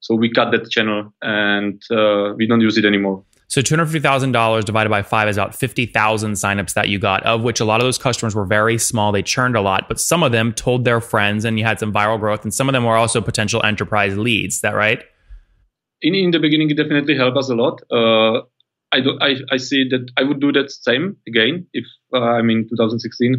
So 0.00 0.14
we 0.14 0.30
cut 0.30 0.50
that 0.52 0.70
channel 0.70 1.12
and 1.20 1.82
uh, 1.90 2.32
we 2.36 2.46
don't 2.46 2.60
use 2.60 2.78
it 2.78 2.84
anymore. 2.84 3.24
So 3.48 3.60
$250,000 3.60 4.64
divided 4.64 4.90
by 4.90 5.02
five 5.02 5.28
is 5.28 5.36
about 5.36 5.56
50,000 5.56 6.32
signups 6.34 6.74
that 6.74 6.88
you 6.88 7.00
got, 7.00 7.24
of 7.24 7.42
which 7.42 7.58
a 7.58 7.64
lot 7.64 7.80
of 7.80 7.84
those 7.84 7.98
customers 7.98 8.34
were 8.34 8.44
very 8.44 8.78
small. 8.78 9.10
They 9.10 9.22
churned 9.22 9.56
a 9.56 9.60
lot, 9.60 9.88
but 9.88 10.00
some 10.00 10.22
of 10.22 10.30
them 10.30 10.52
told 10.52 10.84
their 10.84 11.00
friends 11.00 11.44
and 11.44 11.58
you 11.58 11.64
had 11.64 11.80
some 11.80 11.92
viral 11.92 12.18
growth. 12.20 12.44
And 12.44 12.54
some 12.54 12.68
of 12.68 12.74
them 12.74 12.84
were 12.84 12.96
also 12.96 13.20
potential 13.20 13.60
enterprise 13.64 14.16
leads. 14.16 14.56
Is 14.56 14.60
that 14.60 14.76
right? 14.76 15.02
In, 16.00 16.14
in 16.14 16.30
the 16.30 16.38
beginning, 16.38 16.70
it 16.70 16.76
definitely 16.76 17.16
helped 17.16 17.36
us 17.36 17.50
a 17.50 17.54
lot. 17.54 17.82
Uh, 17.90 18.42
I, 18.92 19.00
do, 19.00 19.18
I, 19.20 19.34
I 19.50 19.56
see 19.56 19.88
that 19.88 20.08
I 20.16 20.22
would 20.22 20.40
do 20.40 20.52
that 20.52 20.70
same 20.70 21.16
again 21.26 21.66
if 21.72 21.84
uh, 22.14 22.20
I'm 22.20 22.50
in 22.50 22.68
2016 22.68 23.34
uh, 23.34 23.38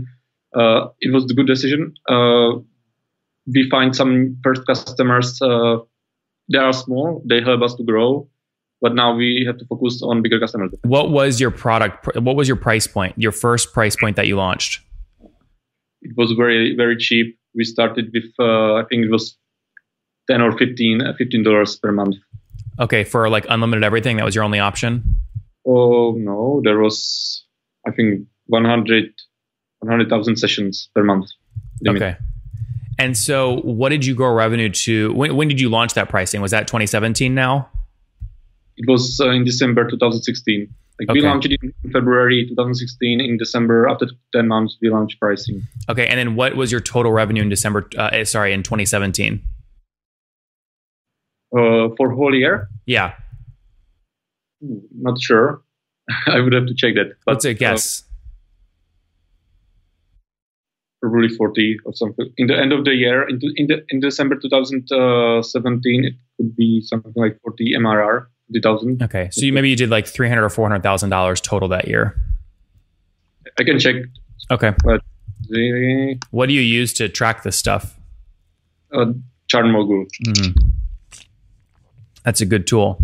it 0.54 1.14
was 1.14 1.30
a 1.30 1.34
good 1.34 1.48
decision. 1.48 1.94
Uh, 2.08 2.60
we 3.48 3.70
find 3.70 3.96
some 3.96 4.38
first 4.44 4.66
customers. 4.66 5.42
Uh, 5.42 5.78
they 6.52 6.58
are 6.58 6.74
small. 6.74 7.24
They 7.28 7.42
help 7.42 7.62
us 7.62 7.76
to 7.76 7.84
grow, 7.84 8.28
but 8.82 8.94
now 8.94 9.16
we 9.16 9.44
have 9.48 9.58
to 9.58 9.66
focus 9.66 10.02
on 10.04 10.22
bigger 10.22 10.40
customers. 10.40 10.72
What 10.84 11.12
was 11.12 11.40
your 11.40 11.52
product? 11.52 12.16
What 12.18 12.36
was 12.36 12.48
your 12.48 12.58
price 12.58 12.88
point? 12.88 13.16
Your 13.18 13.32
first 13.32 13.74
price 13.74 13.96
point 13.96 14.16
that 14.16 14.28
you 14.28 14.36
launched? 14.36 14.82
It 16.02 16.16
was 16.18 16.32
very 16.32 16.76
very 16.76 16.98
cheap. 16.98 17.38
We 17.54 17.64
started 17.64 18.12
with 18.14 18.32
uh, 18.40 18.76
I 18.76 18.84
think 18.90 19.06
it 19.06 19.12
was 19.12 19.38
ten 20.30 20.42
or 20.42 20.58
15 20.58 21.44
dollars 21.44 21.76
per 21.78 21.92
month. 21.92 22.16
Okay, 22.80 23.04
for 23.04 23.30
like 23.30 23.46
unlimited 23.50 23.84
everything, 23.84 24.18
that 24.18 24.26
was 24.26 24.36
your 24.36 24.44
only 24.44 24.60
option. 24.60 25.04
Oh 25.66 26.16
no, 26.18 26.62
there 26.64 26.80
was 26.80 27.46
I 27.88 27.92
think 27.92 28.28
100 28.48 29.14
100,000 29.82 30.36
sessions 30.38 30.90
per 30.96 31.04
month. 31.04 31.30
Limit. 31.82 32.02
Okay. 32.02 32.18
And 33.00 33.18
so, 33.18 33.58
what 33.62 33.90
did 33.90 34.06
you 34.06 34.14
grow 34.16 34.34
revenue 34.34 34.70
to? 34.70 35.14
When, 35.14 35.36
when 35.36 35.48
did 35.48 35.60
you 35.60 35.70
launch 35.70 35.94
that 35.96 36.10
pricing? 36.10 36.42
Was 36.42 36.52
that 36.52 36.68
2017 36.68 37.34
now? 37.36 37.70
it 38.78 38.90
was 38.90 39.20
uh, 39.20 39.30
in 39.30 39.44
December 39.44 39.88
2016. 39.90 40.68
Like 41.00 41.10
Okay. 41.10 41.20
we 41.20 41.26
launched 41.26 41.48
it 41.52 41.60
in 41.62 41.92
February 41.92 42.46
2016. 42.48 43.20
In 43.22 43.38
December, 43.38 43.88
after 43.88 44.08
10 44.34 44.48
months, 44.48 44.78
we 44.82 44.90
launched 44.90 45.20
pricing. 45.20 45.64
Okay, 45.90 46.08
and 46.08 46.18
then 46.18 46.36
what 46.36 46.56
was 46.56 46.72
your 46.72 46.82
total 46.82 47.12
revenue 47.12 47.42
in 47.42 47.50
December? 47.50 47.88
Uh, 47.98 48.10
eh, 48.14 48.24
sorry, 48.24 48.54
in 48.54 48.64
2017. 48.64 49.42
Uh, 51.54 51.90
for 51.98 52.12
whole 52.12 52.34
year, 52.34 52.70
Yeah, 52.86 53.14
not 54.62 55.22
sure. 55.22 55.62
I 56.28 56.40
would 56.40 56.54
have 56.54 56.68
to 56.68 56.74
check 56.76 56.96
that. 56.96 57.16
But, 57.26 57.34
what's 57.34 57.46
a 57.46 57.52
uh, 57.52 57.54
guess? 57.54 58.04
Probably 61.02 61.30
40 61.30 61.80
or 61.86 61.94
something. 61.96 62.30
In 62.38 62.46
the 62.48 62.56
end 62.56 62.72
of 62.72 62.86
the 62.86 62.92
year, 62.94 63.28
in, 63.28 63.40
in 63.56 63.66
the 63.68 63.84
in 63.90 64.00
December 64.02 64.36
2017, 64.36 66.06
it 66.06 66.14
could 66.38 66.56
be 66.56 66.82
something 66.82 67.12
like 67.16 67.40
40 67.42 67.74
MRR, 67.80 68.28
40,000. 68.52 69.02
okay, 69.04 69.30
so 69.32 69.44
you 69.44 69.52
maybe 69.52 69.70
you 69.70 69.76
did 69.76 69.90
like 69.90 70.06
300 70.06 70.44
or 70.44 70.50
400 70.50 70.84
thousand 70.84 71.10
dollars 71.10 71.42
total 71.42 71.68
that 71.70 71.88
year. 71.88 72.16
I 73.60 73.64
can 73.64 73.80
check. 73.80 73.96
Okay, 74.52 74.74
The 75.50 76.20
what 76.30 76.48
do 76.48 76.54
you 76.54 76.62
use 76.62 76.94
to 76.94 77.10
track 77.10 77.42
this 77.44 77.56
stuff? 77.56 77.98
uh, 78.94 79.06
ChartMogul. 79.52 80.06
Mhm. 80.28 80.54
That's 82.24 82.42
a 82.42 82.46
good 82.46 82.68
tool. 82.68 83.04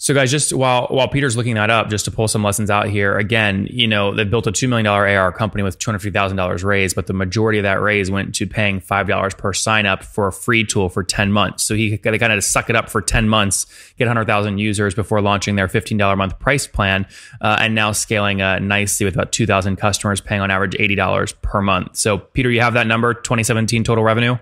So, 0.00 0.14
guys, 0.14 0.30
just 0.30 0.52
while 0.52 0.86
while 0.90 1.08
Peter's 1.08 1.36
looking 1.36 1.56
that 1.56 1.70
up, 1.70 1.90
just 1.90 2.04
to 2.04 2.12
pull 2.12 2.28
some 2.28 2.44
lessons 2.44 2.70
out 2.70 2.86
here. 2.88 3.18
Again, 3.18 3.66
you 3.68 3.88
know, 3.88 4.14
they 4.14 4.22
built 4.22 4.46
a 4.46 4.52
two 4.52 4.68
million 4.68 4.84
dollar 4.84 5.08
AR 5.08 5.32
company 5.32 5.64
with 5.64 5.76
two 5.76 5.90
hundred 5.90 5.98
fifty 5.98 6.12
thousand 6.12 6.36
dollars 6.36 6.62
raised, 6.62 6.94
but 6.94 7.08
the 7.08 7.12
majority 7.12 7.58
of 7.58 7.64
that 7.64 7.80
raise 7.82 8.08
went 8.08 8.32
to 8.36 8.46
paying 8.46 8.78
five 8.78 9.08
dollars 9.08 9.34
per 9.34 9.52
sign 9.52 9.86
up 9.86 10.04
for 10.04 10.28
a 10.28 10.32
free 10.32 10.64
tool 10.64 10.88
for 10.88 11.02
ten 11.02 11.32
months. 11.32 11.64
So 11.64 11.74
he 11.74 11.96
got 11.96 12.12
to 12.12 12.18
kind 12.20 12.32
of 12.32 12.44
suck 12.44 12.70
it 12.70 12.76
up 12.76 12.88
for 12.88 13.02
ten 13.02 13.28
months, 13.28 13.66
get 13.98 14.06
hundred 14.06 14.26
thousand 14.26 14.58
users 14.58 14.94
before 14.94 15.20
launching 15.20 15.56
their 15.56 15.66
fifteen 15.66 15.98
dollar 15.98 16.14
month 16.14 16.38
price 16.38 16.68
plan, 16.68 17.04
uh, 17.40 17.56
and 17.60 17.74
now 17.74 17.90
scaling 17.90 18.40
uh, 18.40 18.60
nicely 18.60 19.04
with 19.04 19.16
about 19.16 19.32
two 19.32 19.46
thousand 19.46 19.76
customers 19.76 20.20
paying 20.20 20.40
on 20.40 20.52
average 20.52 20.76
eighty 20.78 20.94
dollars 20.94 21.32
per 21.42 21.60
month. 21.60 21.96
So, 21.96 22.18
Peter, 22.18 22.52
you 22.52 22.60
have 22.60 22.74
that 22.74 22.86
number, 22.86 23.14
twenty 23.14 23.42
seventeen 23.42 23.82
total 23.82 24.04
revenue. 24.04 24.38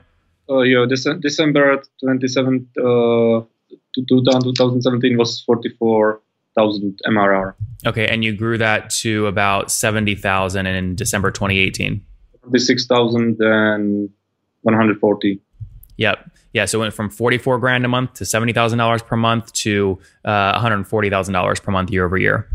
Uh, 0.48 0.60
yeah, 0.60 0.86
Dece- 0.86 1.20
December 1.20 1.82
27, 2.04 2.68
uh, 2.78 3.40
to- 3.96 4.04
to- 4.22 4.40
2017 4.54 5.16
was 5.16 5.40
44,000 5.42 7.00
MRR. 7.06 7.54
Okay, 7.86 8.06
and 8.08 8.22
you 8.24 8.36
grew 8.36 8.58
that 8.58 8.90
to 8.90 9.26
about 9.26 9.70
seventy 9.70 10.14
thousand 10.14 10.66
in 10.66 10.94
December 10.94 11.30
2018. 11.30 12.02
46,140. 12.42 15.40
Yep. 15.98 16.30
Yeah. 16.52 16.64
So 16.66 16.78
it 16.78 16.82
went 16.82 16.94
from 16.94 17.10
forty-four 17.10 17.58
grand 17.58 17.84
a 17.84 17.88
month 17.88 18.14
to 18.14 18.24
seventy 18.24 18.52
thousand 18.52 18.78
dollars 18.78 19.02
per 19.02 19.16
month 19.16 19.52
to 19.54 19.98
uh, 20.24 20.52
one 20.52 20.60
hundred 20.60 20.86
forty 20.86 21.10
thousand 21.10 21.34
dollars 21.34 21.60
per 21.60 21.72
month 21.72 21.90
year 21.90 22.04
over 22.04 22.16
year. 22.16 22.48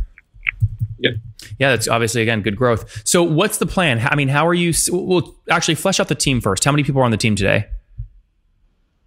Yeah. 0.99 1.11
Yeah, 1.59 1.71
that's 1.71 1.87
obviously 1.87 2.21
again 2.21 2.41
good 2.41 2.55
growth. 2.55 3.01
So, 3.05 3.23
what's 3.23 3.57
the 3.57 3.65
plan? 3.65 4.05
I 4.09 4.15
mean, 4.15 4.27
how 4.27 4.47
are 4.47 4.53
you? 4.53 4.73
Well, 4.91 5.35
actually, 5.49 5.75
flesh 5.75 5.99
out 5.99 6.07
the 6.07 6.15
team 6.15 6.41
first. 6.41 6.63
How 6.63 6.71
many 6.71 6.83
people 6.83 7.01
are 7.01 7.05
on 7.05 7.11
the 7.11 7.17
team 7.17 7.35
today? 7.35 7.67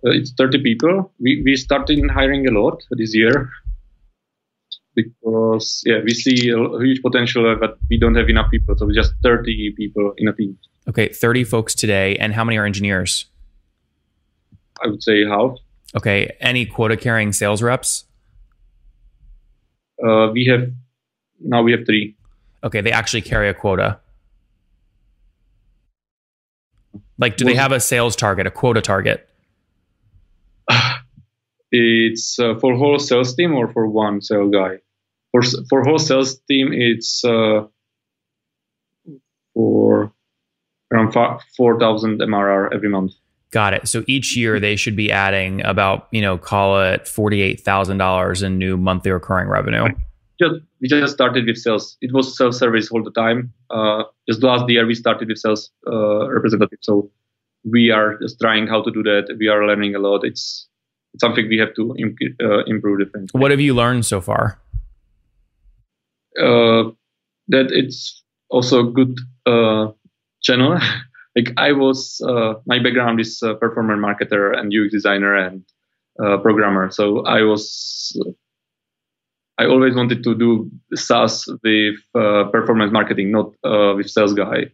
Uh, 0.04 0.11
it's 0.11 0.32
30 0.37 0.62
people. 0.62 1.12
We, 1.18 1.42
we 1.44 1.56
started 1.56 1.99
hiring 2.11 2.46
a 2.46 2.50
lot 2.50 2.82
this 2.90 3.14
year 3.14 3.50
because, 4.94 5.82
yeah, 5.87 6.00
we 6.04 6.12
see 6.12 6.50
a 6.50 6.78
huge 6.80 7.02
potential, 7.02 7.56
but 7.58 7.78
we 7.88 7.99
don't 7.99 8.14
have 8.14 8.28
enough 8.28 8.50
people. 8.50 8.76
So 8.76 8.87
we 8.87 8.94
just 8.94 9.14
30 9.23 9.75
people 9.76 10.12
in 10.18 10.28
a 10.28 10.32
team. 10.32 10.58
Okay, 10.87 11.08
thirty 11.08 11.44
folks 11.44 11.75
today, 11.75 12.16
and 12.16 12.34
how 12.34 12.44
many 12.44 12.58
are 12.58 12.66
engineers? 12.66 13.25
I 14.84 14.88
would 14.88 15.02
say 15.02 15.25
half. 15.25 15.56
Okay, 15.96 16.37
any 16.40 16.66
quota 16.66 16.96
carrying 16.96 17.32
sales 17.32 17.62
reps? 17.62 18.04
Uh, 20.04 20.28
we 20.32 20.44
have, 20.46 20.70
now 21.40 21.62
we 21.62 21.73
have 21.73 21.87
three. 21.87 22.16
Okay, 22.62 22.82
they 22.82 22.92
actually 22.92 23.23
carry 23.23 23.49
a 23.49 23.54
quota. 23.54 23.99
Like, 27.16 27.37
do 27.37 27.44
they 27.44 27.54
have 27.54 27.73
a 27.73 27.80
sales 27.80 28.16
target, 28.16 28.46
a 28.46 28.50
quota 28.50 28.82
target? 28.82 29.26
It's 31.76 32.38
uh, 32.38 32.54
for 32.61 32.76
whole 32.76 33.00
sales 33.00 33.35
team 33.35 33.52
or 33.52 33.66
for 33.73 33.88
one 33.88 34.21
sales 34.23 34.52
guy. 34.52 34.78
For 35.33 35.43
for 35.69 35.83
whole 35.83 35.99
sales 35.99 36.38
team, 36.49 36.73
it's 36.73 37.25
uh, 37.25 37.66
for 39.54 40.12
around 40.93 41.12
four 41.57 41.81
thousand 41.81 42.21
MRR 42.21 42.73
every 42.73 42.88
month. 42.88 43.12
Got 43.50 43.75
it. 43.75 43.88
So 43.88 44.04
each 44.07 44.37
year 44.37 44.61
they 44.61 44.76
should 44.76 44.95
be 44.95 45.11
adding 45.11 45.64
about, 45.64 46.09
you 46.11 46.21
know, 46.21 46.37
call 46.37 46.81
it 46.81 47.04
$48,000 47.04 48.43
in 48.43 48.59
new 48.59 48.76
monthly 48.76 49.12
recurring 49.12 49.49
revenue. 49.49 49.85
Just 50.40 50.54
we 50.81 50.88
just 50.88 51.14
started 51.14 51.47
with 51.47 51.59
sales. 51.59 51.97
It 52.00 52.12
was 52.12 52.37
self 52.37 52.54
service 52.54 52.90
all 52.90 53.04
the 53.04 53.12
time. 53.12 53.52
Uh, 53.71 54.02
just 54.28 54.43
last 54.43 54.69
year 54.69 54.85
we 54.85 54.95
started 54.97 55.28
with 55.28 55.38
sales 55.38 55.71
uh, 55.87 56.28
representative. 56.31 56.81
So 56.83 57.11
we 57.64 57.93
are 57.93 58.19
just 58.19 58.40
trying 58.40 58.66
how 58.66 58.83
to 58.83 58.90
do 58.90 59.04
that. 59.04 59.37
We 59.38 59.47
are 59.47 59.64
learning 59.64 59.95
a 59.95 60.00
lot. 60.00 60.25
It's 60.25 60.69
it's 61.14 61.21
something 61.21 61.49
we 61.49 61.59
have 61.59 61.75
to 61.76 61.94
imp- 61.99 62.40
uh, 62.42 62.64
improve. 62.64 63.09
What 63.33 63.50
have 63.50 63.61
you 63.61 63.75
learned 63.75 64.04
so 64.04 64.21
far? 64.21 64.59
uh, 66.38 66.90
that 67.49 67.71
it's 67.71 68.23
also 68.50 68.80
a 68.80 68.92
good 68.92 69.18
uh, 69.47 69.88
channel. 70.42 70.78
like 71.37 71.52
I 71.56 71.73
was, 71.73 72.21
uh, 72.26 72.54
my 72.66 72.78
background 72.83 73.21
is 73.21 73.42
uh, 73.42 73.54
performer 73.54 73.97
marketer 73.97 74.56
and 74.56 74.73
UX 74.73 74.92
designer 74.92 75.35
and 75.35 75.64
uh, 76.23 76.38
programmer. 76.38 76.90
So 76.90 77.25
I 77.25 77.42
was, 77.42 78.16
I 79.59 79.66
always 79.66 79.94
wanted 79.94 80.25
to 80.25 80.35
do 80.35 80.71
SaaS 80.94 81.47
with 81.62 81.97
uh, 82.14 82.44
performance 82.44 82.92
marketing, 82.92 83.30
not 83.30 83.52
uh, 83.64 83.94
with 83.97 84.11
sales 84.11 84.35
guy. 84.35 84.71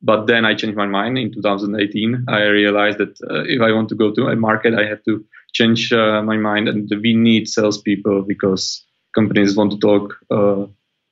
But 0.00 0.26
then 0.26 0.44
I 0.44 0.54
changed 0.54 0.76
my 0.76 0.86
mind 0.86 1.18
in 1.18 1.32
2018. 1.32 2.26
I 2.28 2.42
realized 2.42 2.98
that 2.98 3.18
uh, 3.28 3.42
if 3.46 3.60
I 3.60 3.72
want 3.72 3.88
to 3.88 3.96
go 3.96 4.12
to 4.12 4.28
a 4.28 4.36
market, 4.36 4.74
I 4.74 4.86
have 4.86 5.02
to 5.04 5.24
change 5.52 5.92
uh, 5.92 6.22
my 6.22 6.36
mind, 6.36 6.68
and 6.68 6.90
we 7.02 7.14
need 7.14 7.48
salespeople 7.48 8.22
because 8.22 8.84
companies 9.14 9.56
want 9.56 9.72
to 9.72 9.78
talk 9.78 10.14
uh, 10.30 10.66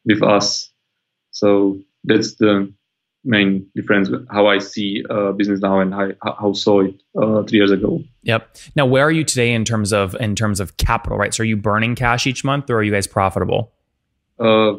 with 0.04 0.22
us. 0.22 0.70
So 1.30 1.78
that's 2.04 2.36
the 2.36 2.72
main 3.24 3.66
difference 3.74 4.08
how 4.30 4.46
I 4.46 4.58
see 4.58 5.04
uh, 5.10 5.32
business 5.32 5.60
now 5.60 5.80
and 5.80 5.92
how, 5.92 6.12
how 6.22 6.52
saw 6.52 6.82
it 6.82 6.94
uh, 7.20 7.42
three 7.42 7.58
years 7.58 7.72
ago. 7.72 8.02
Yep. 8.22 8.56
Now, 8.76 8.86
where 8.86 9.04
are 9.04 9.10
you 9.10 9.24
today 9.24 9.52
in 9.52 9.64
terms 9.64 9.92
of 9.92 10.14
in 10.20 10.36
terms 10.36 10.60
of 10.60 10.76
capital, 10.76 11.18
right? 11.18 11.34
So 11.34 11.42
are 11.42 11.46
you 11.46 11.56
burning 11.56 11.94
cash 11.96 12.26
each 12.26 12.44
month 12.44 12.70
or 12.70 12.76
are 12.76 12.82
you 12.82 12.92
guys 12.92 13.06
profitable? 13.06 13.72
Uh, 14.38 14.74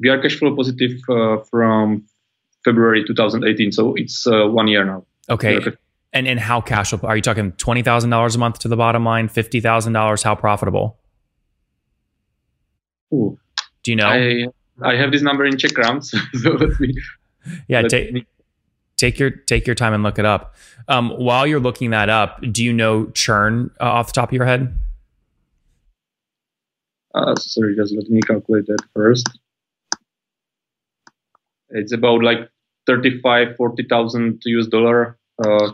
we 0.00 0.08
are 0.08 0.20
cash 0.20 0.36
flow 0.36 0.56
positive 0.56 0.98
uh, 1.08 1.38
from 1.50 2.04
February 2.64 3.04
2018, 3.04 3.72
so 3.72 3.94
it's 3.94 4.26
uh, 4.26 4.46
one 4.46 4.68
year 4.68 4.84
now. 4.84 5.04
Okay. 5.28 5.58
And 6.12 6.28
and 6.28 6.38
how 6.38 6.60
cash 6.60 6.90
flow 6.90 7.08
are 7.08 7.16
you 7.16 7.22
talking 7.22 7.52
$20,000 7.52 8.34
a 8.34 8.38
month 8.38 8.58
to 8.60 8.68
the 8.68 8.76
bottom 8.76 9.04
line, 9.04 9.28
$50,000 9.28 10.22
how 10.22 10.34
profitable? 10.34 10.98
Ooh, 13.14 13.38
Do 13.82 13.90
you 13.90 13.96
know? 13.96 14.06
I 14.06 14.46
I 14.82 14.96
have 14.96 15.12
this 15.12 15.22
number 15.22 15.44
in 15.44 15.56
Czech 15.58 15.74
crowns, 15.74 16.10
so 16.42 16.50
let 16.52 16.78
me. 16.80 16.94
yeah, 17.68 17.80
let 17.82 17.90
take 17.90 18.12
me- 18.12 18.26
take 18.96 19.18
your 19.18 19.30
take 19.30 19.66
your 19.66 19.74
time 19.74 19.92
and 19.94 20.02
look 20.02 20.18
it 20.18 20.24
up. 20.24 20.54
Um, 20.88 21.10
while 21.10 21.46
you're 21.46 21.60
looking 21.60 21.90
that 21.90 22.08
up, 22.08 22.40
do 22.52 22.64
you 22.64 22.72
know 22.72 23.06
churn 23.10 23.70
uh, 23.80 23.84
off 23.84 24.08
the 24.08 24.12
top 24.12 24.30
of 24.30 24.34
your 24.34 24.44
head? 24.46 24.78
Uh, 27.14 27.34
sorry, 27.36 27.76
just 27.76 27.94
let 27.94 28.08
me 28.08 28.20
calculate 28.20 28.66
that 28.66 28.82
first. 28.94 29.28
It's 31.70 31.92
about 31.92 32.22
like 32.22 32.50
35, 32.86 33.56
40,000 33.56 34.42
US 34.44 34.66
dollar 34.66 35.18
uh, 35.44 35.72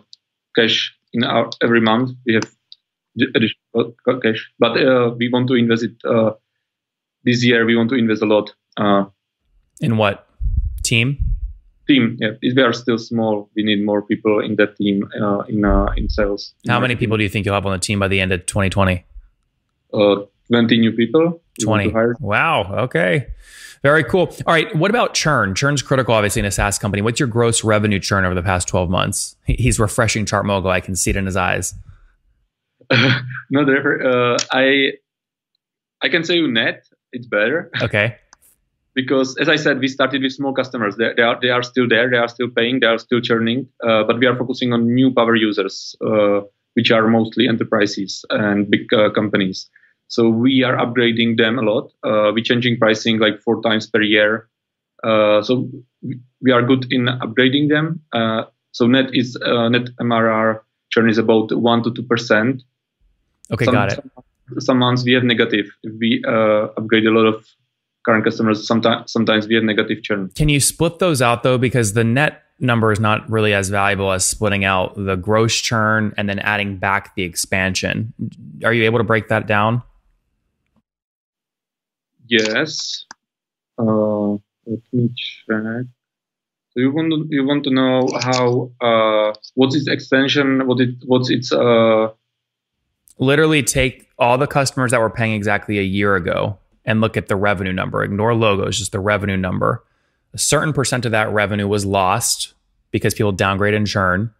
cash 0.59 0.77
in 1.13 1.25
our 1.25 1.51
every 1.63 1.81
month. 1.81 2.11
We 2.27 2.35
have 2.35 2.49
additional 3.35 3.95
cash, 4.23 4.41
but 4.59 4.73
uh, 4.77 5.15
we 5.19 5.29
want 5.33 5.49
to 5.49 5.55
invest 5.55 5.83
it 5.85 5.97
uh, 6.05 6.31
this 7.25 7.45
year. 7.45 7.65
We 7.65 7.77
want 7.77 7.91
to 7.91 7.97
invest 7.97 8.23
a 8.23 8.27
lot. 8.27 8.55
Uh, 8.77 9.05
In 9.81 9.97
what 9.97 10.27
team? 10.83 11.17
team, 11.89 12.19
yeah, 12.21 12.33
we 12.43 12.63
are 12.63 12.73
still 12.73 12.99
small. 12.99 13.51
We 13.57 13.63
need 13.65 13.85
more 13.85 14.03
people 14.03 14.41
in 14.41 14.57
that 14.57 14.77
team 14.77 15.09
uh, 15.21 15.41
in 15.49 15.65
uh, 15.65 15.87
in 15.97 16.09
sales. 16.09 16.55
How 16.69 16.81
many 16.81 16.95
people 16.97 17.17
do 17.17 17.23
you 17.23 17.29
think 17.29 17.47
you'll 17.47 17.55
have 17.55 17.67
on 17.67 17.73
the 17.73 17.79
team 17.79 17.99
by 17.99 18.09
the 18.09 18.21
end 18.21 18.33
of 18.33 18.47
2020? 18.47 19.05
Uh, 20.53 20.61
20 20.61 20.79
new 20.79 20.93
people. 20.93 21.43
20. 21.61 21.93
Wow. 22.21 22.85
Okay. 22.85 23.29
Very 23.83 24.03
cool. 24.05 24.35
All 24.47 24.55
right. 24.55 24.75
What 24.75 24.91
about 24.91 25.15
churn? 25.15 25.55
Churn's 25.55 25.83
critical, 25.83 26.15
obviously, 26.15 26.41
in 26.41 26.47
a 26.47 26.51
SaaS 26.51 26.79
company. 26.79 27.03
What's 27.03 27.21
your 27.21 27.29
gross 27.29 27.63
revenue 27.63 28.01
churn 28.01 28.25
over 28.25 28.35
the 28.35 28.43
past 28.43 28.69
12 28.69 28.91
months? 28.91 29.37
He's 29.45 29.79
refreshing 29.79 30.25
ChartMogul. 30.25 30.71
I 30.71 30.81
can 30.81 30.97
see 30.97 31.11
it 31.11 31.17
in 31.17 31.27
his 31.27 31.37
eyes. 31.37 31.75
no, 33.51 33.65
there, 33.65 34.07
uh, 34.07 34.39
I 34.51 34.93
I 36.03 36.09
can 36.09 36.25
say 36.25 36.41
net. 36.41 36.85
It's 37.13 37.27
better. 37.27 37.71
Okay. 37.83 38.17
because 38.95 39.37
as 39.39 39.49
I 39.49 39.55
said, 39.55 39.79
we 39.79 39.87
started 39.87 40.23
with 40.23 40.33
small 40.33 40.53
customers. 40.53 40.97
They, 40.97 41.13
they 41.17 41.23
are 41.23 41.39
they 41.41 41.51
are 41.51 41.63
still 41.63 41.87
there. 41.89 42.11
They 42.11 42.17
are 42.17 42.29
still 42.29 42.49
paying. 42.49 42.81
They 42.81 42.87
are 42.87 42.99
still 42.99 43.21
churning. 43.21 43.69
Uh, 43.87 44.03
but 44.03 44.19
we 44.19 44.27
are 44.27 44.37
focusing 44.37 44.73
on 44.73 44.93
new 44.93 45.13
power 45.13 45.37
users, 45.37 45.95
uh, 46.05 46.41
which 46.75 46.91
are 46.91 47.07
mostly 47.07 47.47
enterprises 47.47 48.25
and 48.31 48.69
big 48.69 48.93
uh, 48.93 49.11
companies. 49.11 49.71
So 50.09 50.29
we 50.29 50.63
are 50.63 50.77
upgrading 50.77 51.37
them 51.37 51.59
a 51.59 51.63
lot. 51.63 51.93
Uh, 52.03 52.33
we're 52.35 52.45
changing 52.45 52.79
pricing 52.79 53.19
like 53.19 53.41
four 53.41 53.63
times 53.63 53.87
per 53.87 54.03
year. 54.03 54.49
Uh, 55.05 55.43
so 55.43 55.69
we 56.43 56.51
are 56.51 56.63
good 56.63 56.91
in 56.91 57.07
upgrading 57.07 57.69
them. 57.69 58.01
Uh, 58.13 58.45
so 58.73 58.87
net 58.87 59.15
is 59.15 59.37
uh, 59.45 59.69
net 59.69 59.89
MRR 60.01 60.61
churn 60.91 61.09
is 61.09 61.19
about 61.19 61.53
one 61.53 61.83
to 61.83 61.93
two 61.93 62.03
percent. 62.03 62.63
Okay, 63.53 63.67
some, 63.67 63.75
got 63.75 63.93
it. 63.93 64.03
Some, 64.03 64.61
some 64.61 64.79
months 64.79 65.05
we 65.05 65.13
have 65.13 65.25
negative. 65.25 65.67
We 65.85 66.23
uh, 66.27 66.69
upgrade 66.77 67.07
a 67.07 67.11
lot 67.11 67.27
of 67.27 67.47
current 68.09 68.25
customers, 68.25 68.67
sometimes 68.67 69.13
sometimes 69.13 69.47
we 69.47 69.55
have 69.55 69.65
negative 69.65 70.03
churn. 70.03 70.31
Can 70.35 70.49
you 70.49 70.61
split 70.61 70.99
those 70.99 71.21
out 71.21 71.43
though? 71.43 71.59
Because 71.59 71.93
the 71.93 72.05
net 72.05 72.43
number 72.59 72.91
is 72.91 72.99
not 72.99 73.29
really 73.31 73.53
as 73.53 73.69
valuable 73.69 74.11
as 74.11 74.25
splitting 74.25 74.65
out 74.65 74.95
the 74.97 75.17
gross 75.17 75.55
churn 75.55 76.13
and 76.17 76.29
then 76.29 76.39
adding 76.41 76.77
back 76.79 77.15
the 77.15 77.23
expansion. 77.23 78.13
Are 78.65 78.73
you 78.73 78.85
able 78.85 78.99
to 78.99 79.05
break 79.05 79.29
that 79.29 79.47
down? 79.47 79.83
Yes. 82.29 83.05
Uh, 83.79 84.33
let 84.67 84.83
me 84.93 85.11
check. 85.17 85.87
So 86.71 86.81
you 86.81 86.93
want 86.93 87.11
to 87.11 87.27
you 87.31 87.45
want 87.47 87.65
to 87.65 87.71
know 87.71 88.09
how 88.21 88.71
uh, 88.81 89.35
what's 89.55 89.75
its 89.75 89.89
extension? 89.89 90.67
What 90.67 90.81
it 90.81 90.95
what's 91.07 91.31
its 91.31 91.53
uh, 91.53 92.09
literally 93.19 93.63
take 93.63 94.09
all 94.19 94.39
the 94.39 94.47
customers 94.47 94.91
that 94.91 95.01
were 95.01 95.11
paying 95.11 95.33
exactly 95.33 95.79
a 95.79 95.83
year 95.83 96.15
ago 96.15 96.59
and 96.85 97.01
look 97.01 97.17
at 97.17 97.29
the 97.29 97.37
revenue 97.37 97.73
number. 97.73 98.03
Ignore 98.03 98.35
logos, 98.35 98.79
just 98.79 98.93
the 98.93 99.01
revenue 99.01 99.37
number. 99.37 99.85
A 100.35 100.39
certain 100.39 100.73
percent 100.73 101.05
of 101.05 101.13
that 101.13 101.33
revenue 101.33 101.67
was 101.67 101.85
lost 101.85 102.55
because 102.91 103.15
people 103.15 103.33
downgrade 103.33 103.75
and 103.75 103.87
churn. 103.87 104.33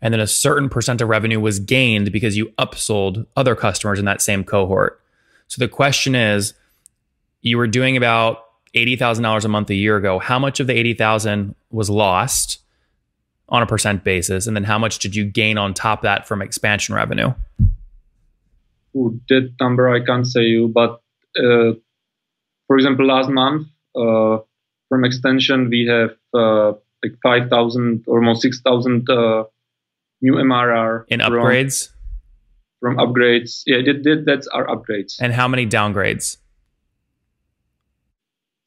And 0.00 0.12
then 0.12 0.20
a 0.20 0.26
certain 0.26 0.68
percent 0.68 1.00
of 1.00 1.08
revenue 1.08 1.38
was 1.38 1.60
gained 1.60 2.10
because 2.10 2.36
you 2.36 2.46
upsold 2.58 3.26
other 3.36 3.54
customers 3.54 3.98
in 3.98 4.04
that 4.06 4.20
same 4.20 4.42
cohort. 4.42 5.00
So 5.46 5.60
the 5.60 5.68
question 5.68 6.14
is, 6.14 6.54
you 7.42 7.58
were 7.58 7.66
doing 7.66 7.96
about 7.96 8.44
$80,000 8.74 9.44
a 9.44 9.48
month 9.48 9.68
a 9.70 9.74
year 9.74 9.96
ago. 9.96 10.18
How 10.18 10.38
much 10.38 10.60
of 10.60 10.66
the 10.66 10.72
80,000 10.72 11.54
was 11.70 11.90
lost 11.90 12.60
on 13.48 13.62
a 13.62 13.66
percent 13.66 14.04
basis? 14.04 14.46
And 14.46 14.56
then 14.56 14.64
how 14.64 14.78
much 14.78 14.98
did 14.98 15.14
you 15.14 15.24
gain 15.24 15.58
on 15.58 15.74
top 15.74 16.00
of 16.00 16.02
that 16.04 16.26
from 16.26 16.40
expansion 16.40 16.94
revenue? 16.94 17.34
Ooh, 18.96 19.20
that 19.28 19.52
number 19.60 19.88
I 19.88 20.04
can't 20.04 20.26
say 20.26 20.42
you, 20.42 20.68
but 20.68 21.02
uh, 21.38 21.72
for 22.66 22.76
example, 22.76 23.06
last 23.06 23.28
month 23.28 23.68
uh, 23.96 24.38
from 24.88 25.04
extension 25.04 25.68
we 25.68 25.86
have 25.86 26.10
uh, 26.34 26.72
like 27.02 27.18
5,000, 27.22 28.04
almost 28.06 28.42
6,000 28.42 29.08
uh, 29.10 29.44
new 30.20 30.34
MRR. 30.34 31.04
In 31.08 31.20
upgrades? 31.20 31.90
From, 32.80 32.96
from 32.96 33.14
upgrades. 33.14 33.62
Yeah, 33.66 33.78
that, 33.78 34.04
that, 34.04 34.24
that's 34.26 34.46
our 34.48 34.66
upgrades. 34.66 35.16
And 35.20 35.32
how 35.32 35.48
many 35.48 35.66
downgrades? 35.66 36.36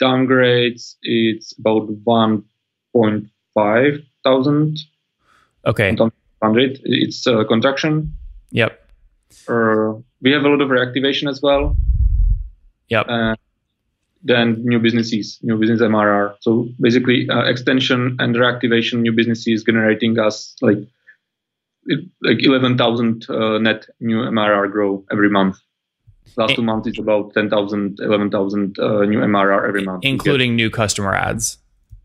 Downgrades, 0.02 0.96
it's 1.02 1.58
about 1.58 1.88
1.5 2.04 4.06
thousand. 4.26 4.80
Okay. 5.66 5.96
100. 5.96 6.82
It's 6.84 7.26
a 7.28 7.46
contraction. 7.46 8.14
Yep. 8.52 8.82
Uh, 9.48 9.94
we 10.22 10.32
have 10.32 10.44
a 10.44 10.50
lot 10.50 10.62
of 10.62 10.70
reactivation 10.70 11.30
as 11.30 11.42
well. 11.42 11.78
Yep. 12.90 13.06
Uh, 13.08 13.36
then 14.24 14.64
new 14.66 14.80
businesses, 14.80 15.40
new 15.44 15.58
business 15.58 15.82
MRR. 15.82 16.36
So 16.42 16.68
basically, 16.80 17.30
uh, 17.30 17.44
extension 17.44 18.18
and 18.20 18.36
reactivation, 18.36 19.02
new 19.02 19.12
businesses 19.12 19.64
generating 19.64 20.20
us 20.20 20.56
like 20.62 20.80
like 22.22 22.42
11,000 22.42 23.30
uh, 23.30 23.60
net 23.60 23.86
new 24.00 24.18
MRR 24.18 24.72
grow 24.72 25.06
every 25.12 25.30
month. 25.30 25.58
Last 26.38 26.56
two 26.56 26.64
months 26.64 26.88
is 26.88 27.00
about 27.00 27.34
10,000, 27.34 28.00
11,000 28.00 28.80
uh, 28.80 29.06
new 29.06 29.20
MRR 29.20 29.68
every 29.68 29.84
month, 29.84 30.04
including 30.04 30.56
new 30.56 30.70
customer 30.70 31.14
ads. 31.14 31.58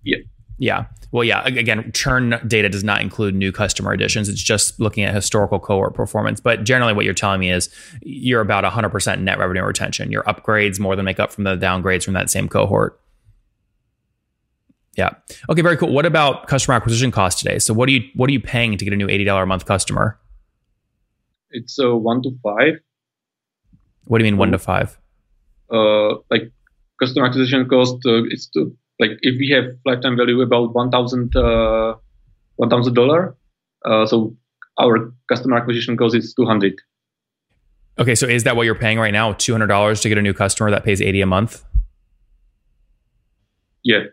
Yeah. 0.04 0.18
Yeah. 0.58 0.86
Well, 1.10 1.24
yeah. 1.24 1.42
Again, 1.44 1.90
churn 1.92 2.38
data 2.46 2.68
does 2.68 2.84
not 2.84 3.00
include 3.00 3.34
new 3.34 3.50
customer 3.50 3.92
additions. 3.92 4.28
It's 4.28 4.42
just 4.42 4.78
looking 4.78 5.04
at 5.04 5.14
historical 5.14 5.58
cohort 5.58 5.94
performance. 5.94 6.40
But 6.40 6.62
generally, 6.64 6.92
what 6.92 7.04
you're 7.04 7.14
telling 7.14 7.40
me 7.40 7.50
is 7.50 7.68
you're 8.02 8.40
about 8.40 8.62
100% 8.62 9.20
net 9.20 9.38
revenue 9.38 9.64
retention. 9.64 10.12
Your 10.12 10.22
upgrades 10.24 10.78
more 10.78 10.94
than 10.94 11.04
make 11.04 11.18
up 11.18 11.32
from 11.32 11.44
the 11.44 11.56
downgrades 11.56 12.04
from 12.04 12.14
that 12.14 12.30
same 12.30 12.48
cohort. 12.48 13.00
Yeah. 14.96 15.10
Okay. 15.48 15.62
Very 15.62 15.76
cool. 15.76 15.92
What 15.92 16.06
about 16.06 16.46
customer 16.46 16.76
acquisition 16.76 17.10
cost 17.10 17.38
today? 17.38 17.58
So, 17.58 17.72
what 17.72 17.88
are 17.88 17.92
you 17.92 18.02
what 18.14 18.28
are 18.28 18.32
you 18.32 18.40
paying 18.40 18.76
to 18.76 18.84
get 18.84 18.92
a 18.92 18.96
new 18.96 19.08
eighty 19.08 19.24
dollar 19.24 19.44
a 19.44 19.46
month 19.46 19.64
customer? 19.64 20.18
It's 21.50 21.78
a 21.78 21.96
one 21.96 22.22
to 22.22 22.30
five. 22.42 22.74
What 24.04 24.18
do 24.18 24.24
you 24.24 24.30
mean 24.30 24.38
one 24.38 24.52
to 24.52 24.58
five? 24.58 24.98
Uh, 25.70 26.16
like 26.30 26.50
customer 27.00 27.26
acquisition 27.26 27.68
cost, 27.68 27.96
uh, 28.06 28.24
it's 28.24 28.48
to 28.50 28.76
like 28.98 29.12
if 29.22 29.38
we 29.38 29.48
have 29.50 29.64
lifetime 29.86 30.16
value 30.16 30.40
about 30.40 30.74
one 30.74 30.90
thousand 30.90 31.34
uh, 31.36 31.94
one 32.56 32.68
thousand 32.68 32.94
dollar, 32.94 33.36
uh, 33.84 34.06
so 34.06 34.36
our 34.78 35.12
customer 35.28 35.56
acquisition 35.56 35.96
cost 35.96 36.14
is 36.14 36.34
two 36.34 36.44
hundred. 36.44 36.74
Okay, 37.98 38.14
so 38.14 38.26
is 38.26 38.44
that 38.44 38.56
what 38.56 38.64
you're 38.64 38.74
paying 38.74 38.98
right 38.98 39.12
now? 39.12 39.32
Two 39.32 39.52
hundred 39.52 39.68
dollars 39.68 40.00
to 40.00 40.08
get 40.08 40.18
a 40.18 40.22
new 40.22 40.34
customer 40.34 40.70
that 40.70 40.84
pays 40.84 41.00
eighty 41.00 41.20
a 41.20 41.26
month. 41.26 41.64
Yeah, 43.82 44.04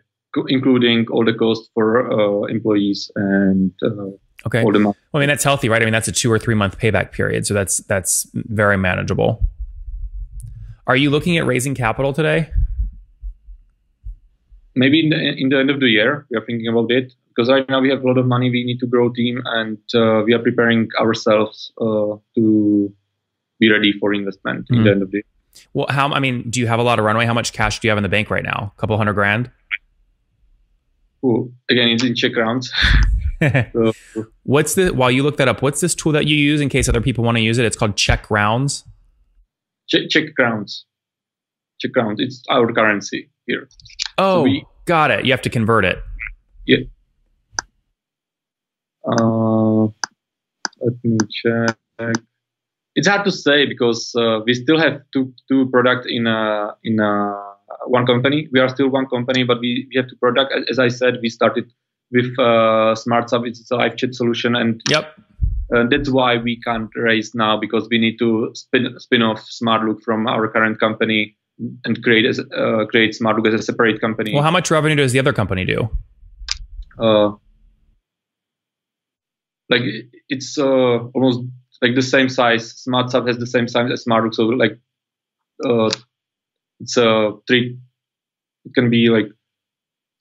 including 0.48 1.06
all 1.10 1.24
the 1.24 1.34
costs 1.34 1.68
for 1.74 2.10
uh, 2.10 2.46
employees 2.46 3.10
and 3.16 3.72
uh, 3.82 4.10
okay. 4.46 4.62
All 4.62 4.72
the 4.72 4.78
month. 4.78 4.96
Well, 5.12 5.20
I 5.20 5.22
mean 5.22 5.28
that's 5.28 5.44
healthy, 5.44 5.68
right? 5.68 5.82
I 5.82 5.84
mean 5.84 5.92
that's 5.92 6.08
a 6.08 6.12
two 6.12 6.30
or 6.30 6.38
three 6.38 6.54
month 6.54 6.78
payback 6.78 7.12
period, 7.12 7.46
so 7.46 7.54
that's 7.54 7.78
that's 7.78 8.26
very 8.34 8.76
manageable. 8.76 9.46
Are 10.88 10.96
you 10.96 11.10
looking 11.10 11.38
at 11.38 11.46
raising 11.46 11.74
capital 11.74 12.12
today? 12.12 12.50
maybe 14.78 15.00
in 15.00 15.10
the, 15.10 15.16
in 15.16 15.48
the 15.48 15.58
end 15.58 15.70
of 15.70 15.80
the 15.80 15.88
year 15.88 16.26
we 16.30 16.36
are 16.36 16.44
thinking 16.46 16.68
about 16.68 16.90
it 16.90 17.12
because 17.28 17.50
right 17.50 17.68
now 17.68 17.80
we 17.80 17.90
have 17.90 18.02
a 18.02 18.06
lot 18.06 18.16
of 18.16 18.26
money 18.26 18.48
we 18.48 18.64
need 18.64 18.78
to 18.78 18.86
grow 18.86 19.10
team 19.10 19.42
and 19.44 19.78
uh, 19.94 20.22
we 20.24 20.32
are 20.32 20.38
preparing 20.38 20.88
ourselves 21.00 21.72
uh, 21.80 22.14
to 22.36 22.92
be 23.58 23.70
ready 23.70 23.92
for 23.98 24.14
investment 24.14 24.64
mm-hmm. 24.66 24.74
in 24.74 24.84
the 24.84 24.90
mm-hmm. 24.90 24.94
end 24.94 25.02
of 25.02 25.10
the 25.10 25.18
year 25.18 25.24
well 25.74 25.86
how 25.90 26.08
i 26.12 26.20
mean 26.20 26.48
do 26.48 26.60
you 26.60 26.68
have 26.68 26.78
a 26.78 26.82
lot 26.82 26.98
of 26.98 27.04
runway 27.04 27.26
how 27.26 27.34
much 27.34 27.52
cash 27.52 27.80
do 27.80 27.88
you 27.88 27.90
have 27.90 27.98
in 27.98 28.02
the 28.02 28.08
bank 28.08 28.30
right 28.30 28.44
now 28.44 28.72
a 28.76 28.80
couple 28.80 28.96
hundred 28.96 29.14
grand 29.14 29.50
Ooh, 31.24 31.52
again 31.68 31.88
it's 31.88 32.04
in 32.04 32.14
czech 32.14 32.32
crowns 32.32 32.72
so, 33.72 33.92
what's 34.44 34.76
the 34.76 34.90
while 34.90 35.10
you 35.10 35.24
look 35.24 35.38
that 35.38 35.48
up 35.48 35.60
what's 35.60 35.80
this 35.80 35.94
tool 35.94 36.12
that 36.12 36.26
you 36.26 36.36
use 36.36 36.60
in 36.60 36.68
case 36.68 36.88
other 36.88 37.00
people 37.00 37.24
want 37.24 37.36
to 37.36 37.42
use 37.42 37.58
it 37.58 37.64
it's 37.64 37.76
called 37.76 37.96
Czech 37.96 38.22
crowns 38.22 38.84
czech, 39.90 40.08
czech 40.08 40.34
crowns 40.34 40.86
czech 41.80 41.92
crowns 41.92 42.20
it's 42.20 42.42
our 42.50 42.72
currency 42.72 43.30
here 43.46 43.66
Oh, 44.18 44.40
so 44.40 44.42
we, 44.42 44.66
got 44.88 45.10
it. 45.12 45.24
You 45.24 45.32
have 45.32 45.42
to 45.42 45.50
convert 45.50 45.84
it. 45.84 46.02
Yeah. 46.66 46.78
Uh, 49.06 49.84
let 50.80 50.94
me 51.04 51.18
check. 51.30 51.76
It's 52.96 53.06
hard 53.06 53.24
to 53.24 53.30
say 53.30 53.64
because 53.66 54.12
uh, 54.16 54.40
we 54.44 54.54
still 54.54 54.78
have 54.78 55.02
two 55.12 55.32
two 55.48 55.68
products 55.70 56.06
in 56.08 56.26
a 56.26 56.74
in 56.82 56.98
a 56.98 57.12
one 57.86 58.06
company. 58.06 58.48
We 58.52 58.58
are 58.58 58.68
still 58.68 58.88
one 58.88 59.06
company, 59.06 59.44
but 59.44 59.60
we, 59.60 59.86
we 59.88 59.96
have 59.96 60.08
two 60.08 60.16
product. 60.16 60.52
As 60.68 60.80
I 60.80 60.88
said, 60.88 61.18
we 61.22 61.28
started 61.28 61.70
with 62.10 62.32
uh, 62.38 62.96
Smartsupp. 62.98 63.46
It's 63.46 63.70
a 63.70 63.76
live 63.76 63.96
chat 63.96 64.14
solution, 64.14 64.56
and 64.56 64.82
yep. 64.90 65.14
Uh, 65.74 65.84
that's 65.90 66.08
why 66.08 66.36
we 66.36 66.60
can't 66.60 66.90
raise 66.96 67.34
now 67.34 67.58
because 67.58 67.88
we 67.90 67.98
need 67.98 68.18
to 68.18 68.50
spin 68.54 68.94
spin 68.98 69.22
off 69.22 69.40
SmartLook 69.40 70.02
from 70.02 70.26
our 70.26 70.48
current 70.48 70.80
company 70.80 71.36
and 71.84 72.02
create 72.02 72.24
as 72.24 72.38
uh, 72.38 72.84
create 72.86 73.16
SmartLook 73.20 73.46
as 73.48 73.54
a 73.54 73.62
separate 73.62 74.00
company. 74.00 74.32
Well, 74.32 74.42
how 74.42 74.50
much 74.50 74.70
revenue 74.70 74.96
does 74.96 75.12
the 75.12 75.18
other 75.18 75.32
company 75.34 75.66
do? 75.66 75.90
Uh, 76.98 77.32
like 79.68 79.82
it's 80.30 80.56
uh, 80.58 80.98
almost 81.14 81.40
like 81.82 81.94
the 81.94 82.02
same 82.02 82.30
size. 82.30 82.82
Smartsupp 82.88 83.26
has 83.26 83.36
the 83.36 83.46
same 83.46 83.68
size 83.68 83.90
as 83.92 84.04
SmartLook, 84.06 84.34
so 84.34 84.44
like 84.44 84.78
uh, 85.66 85.90
it's 86.80 86.96
a 86.96 87.10
uh, 87.10 87.32
three. 87.46 87.78
It 88.64 88.74
can 88.74 88.88
be 88.88 89.10
like 89.10 89.26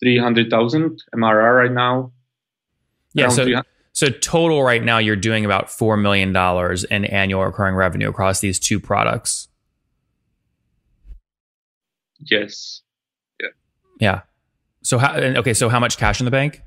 three 0.01 0.17
hundred 0.17 0.49
thousand 0.49 1.01
MRR 1.15 1.57
right 1.57 1.71
now. 1.71 2.11
Yeah. 3.13 3.29
So. 3.29 3.47
So 3.97 4.09
total 4.09 4.61
right 4.61 4.83
now, 4.83 4.99
you're 4.99 5.15
doing 5.15 5.43
about 5.43 5.71
four 5.71 5.97
million 5.97 6.31
dollars 6.31 6.83
in 6.83 7.03
annual 7.03 7.43
recurring 7.43 7.73
revenue 7.73 8.07
across 8.09 8.41
these 8.41 8.59
two 8.59 8.79
products. 8.79 9.47
Yes. 12.19 12.83
Yeah. 13.41 13.47
Yeah. 13.99 14.21
So 14.83 14.99
how? 14.99 15.15
Okay. 15.15 15.55
So 15.55 15.67
how 15.67 15.79
much 15.79 15.97
cash 15.97 16.21
in 16.21 16.25
the 16.25 16.31
bank? 16.31 16.61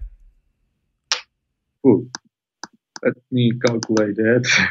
Ooh, 1.86 2.10
let 3.04 3.14
me 3.30 3.52
calculate 3.64 4.16
that. 4.16 4.68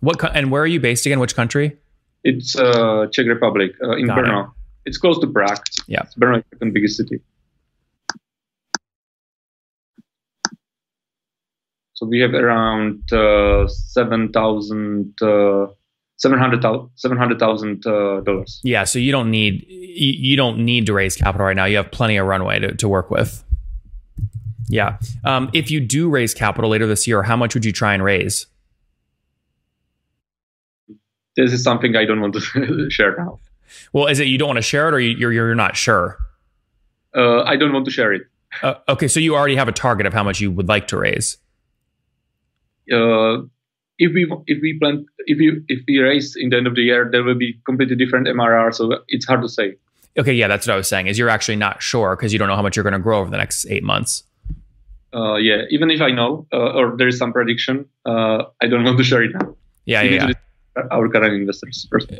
What 0.00 0.22
and 0.36 0.50
where 0.50 0.60
are 0.60 0.66
you 0.66 0.80
based 0.80 1.06
again? 1.06 1.20
Which 1.20 1.34
country? 1.34 1.78
It's 2.22 2.54
uh, 2.54 3.06
Czech 3.10 3.24
Republic 3.28 3.72
uh, 3.82 3.96
in 3.96 4.08
Got 4.08 4.18
Brno. 4.18 4.44
It. 4.44 4.50
It's 4.84 4.98
close 4.98 5.18
to 5.20 5.26
Prague. 5.26 5.64
Yeah, 5.86 6.02
it's 6.02 6.14
Brno 6.16 6.36
is 6.36 6.44
the 6.50 6.56
second 6.56 6.74
biggest 6.74 6.98
city. 6.98 7.22
So 11.98 12.06
we 12.06 12.20
have 12.20 12.32
around 12.32 13.12
uh, 13.12 13.66
seven 13.66 14.30
thousand 14.30 15.20
uh, 15.20 15.66
seven 16.16 16.38
hundred 16.38 16.62
thousand 16.62 17.84
uh, 17.84 18.20
dollars. 18.20 18.60
Yeah, 18.62 18.84
so 18.84 19.00
you 19.00 19.10
don't 19.10 19.32
need 19.32 19.66
you 19.68 20.36
don't 20.36 20.64
need 20.64 20.86
to 20.86 20.92
raise 20.92 21.16
capital 21.16 21.44
right 21.44 21.56
now. 21.56 21.64
You 21.64 21.78
have 21.78 21.90
plenty 21.90 22.16
of 22.16 22.24
runway 22.28 22.60
to, 22.60 22.72
to 22.76 22.88
work 22.88 23.10
with. 23.10 23.42
Yeah. 24.68 24.98
Um, 25.24 25.50
if 25.52 25.72
you 25.72 25.80
do 25.80 26.08
raise 26.08 26.34
capital 26.34 26.70
later 26.70 26.86
this 26.86 27.08
year, 27.08 27.24
how 27.24 27.36
much 27.36 27.54
would 27.54 27.64
you 27.64 27.72
try 27.72 27.94
and 27.94 28.04
raise? 28.04 28.46
This 31.34 31.52
is 31.52 31.64
something 31.64 31.96
I 31.96 32.04
don't 32.04 32.20
want 32.20 32.34
to 32.34 32.90
share 32.90 33.16
now. 33.18 33.40
Well, 33.92 34.06
is 34.06 34.20
it 34.20 34.28
you 34.28 34.38
don't 34.38 34.46
want 34.46 34.58
to 34.58 34.62
share 34.62 34.86
it, 34.86 34.94
or 34.94 35.00
you're 35.00 35.32
you're 35.32 35.56
not 35.56 35.76
sure? 35.76 36.16
Uh, 37.12 37.42
I 37.42 37.56
don't 37.56 37.72
want 37.72 37.86
to 37.86 37.90
share 37.90 38.12
it. 38.12 38.22
Uh, 38.62 38.74
okay, 38.88 39.08
so 39.08 39.18
you 39.18 39.34
already 39.34 39.56
have 39.56 39.66
a 39.66 39.72
target 39.72 40.06
of 40.06 40.12
how 40.12 40.22
much 40.22 40.40
you 40.40 40.52
would 40.52 40.68
like 40.68 40.86
to 40.88 40.96
raise. 40.96 41.38
Uh, 42.92 43.42
if 43.98 44.12
we 44.14 44.32
if 44.46 44.62
we 44.62 44.78
plan 44.78 45.04
if 45.26 45.38
we 45.38 45.60
if 45.68 45.80
we 45.88 45.98
raise 45.98 46.36
in 46.36 46.50
the 46.50 46.56
end 46.56 46.66
of 46.66 46.74
the 46.74 46.82
year, 46.82 47.08
there 47.10 47.22
will 47.22 47.34
be 47.34 47.58
completely 47.64 47.96
different 47.96 48.26
MRR. 48.26 48.74
So 48.74 49.02
it's 49.08 49.26
hard 49.26 49.42
to 49.42 49.48
say. 49.48 49.76
Okay, 50.18 50.32
yeah, 50.32 50.48
that's 50.48 50.66
what 50.66 50.74
I 50.74 50.76
was 50.76 50.88
saying. 50.88 51.06
Is 51.06 51.18
you're 51.18 51.28
actually 51.28 51.56
not 51.56 51.82
sure 51.82 52.16
because 52.16 52.32
you 52.32 52.38
don't 52.38 52.48
know 52.48 52.56
how 52.56 52.62
much 52.62 52.76
you're 52.76 52.82
going 52.82 52.92
to 52.92 52.98
grow 52.98 53.20
over 53.20 53.30
the 53.30 53.36
next 53.36 53.66
eight 53.66 53.84
months. 53.84 54.24
Uh, 55.14 55.36
yeah, 55.36 55.62
even 55.70 55.90
if 55.90 56.00
I 56.00 56.10
know 56.10 56.46
uh, 56.52 56.72
or 56.72 56.96
there 56.96 57.08
is 57.08 57.18
some 57.18 57.32
prediction, 57.32 57.86
uh, 58.04 58.44
I 58.62 58.66
don't 58.66 58.84
want 58.84 58.98
to 58.98 59.04
share 59.04 59.22
it 59.22 59.32
now. 59.32 59.54
Yeah, 59.84 60.02
yeah, 60.02 60.28
yeah. 60.28 60.82
Our 60.90 61.08
current 61.08 61.34
investors 61.34 61.86
first. 61.90 62.12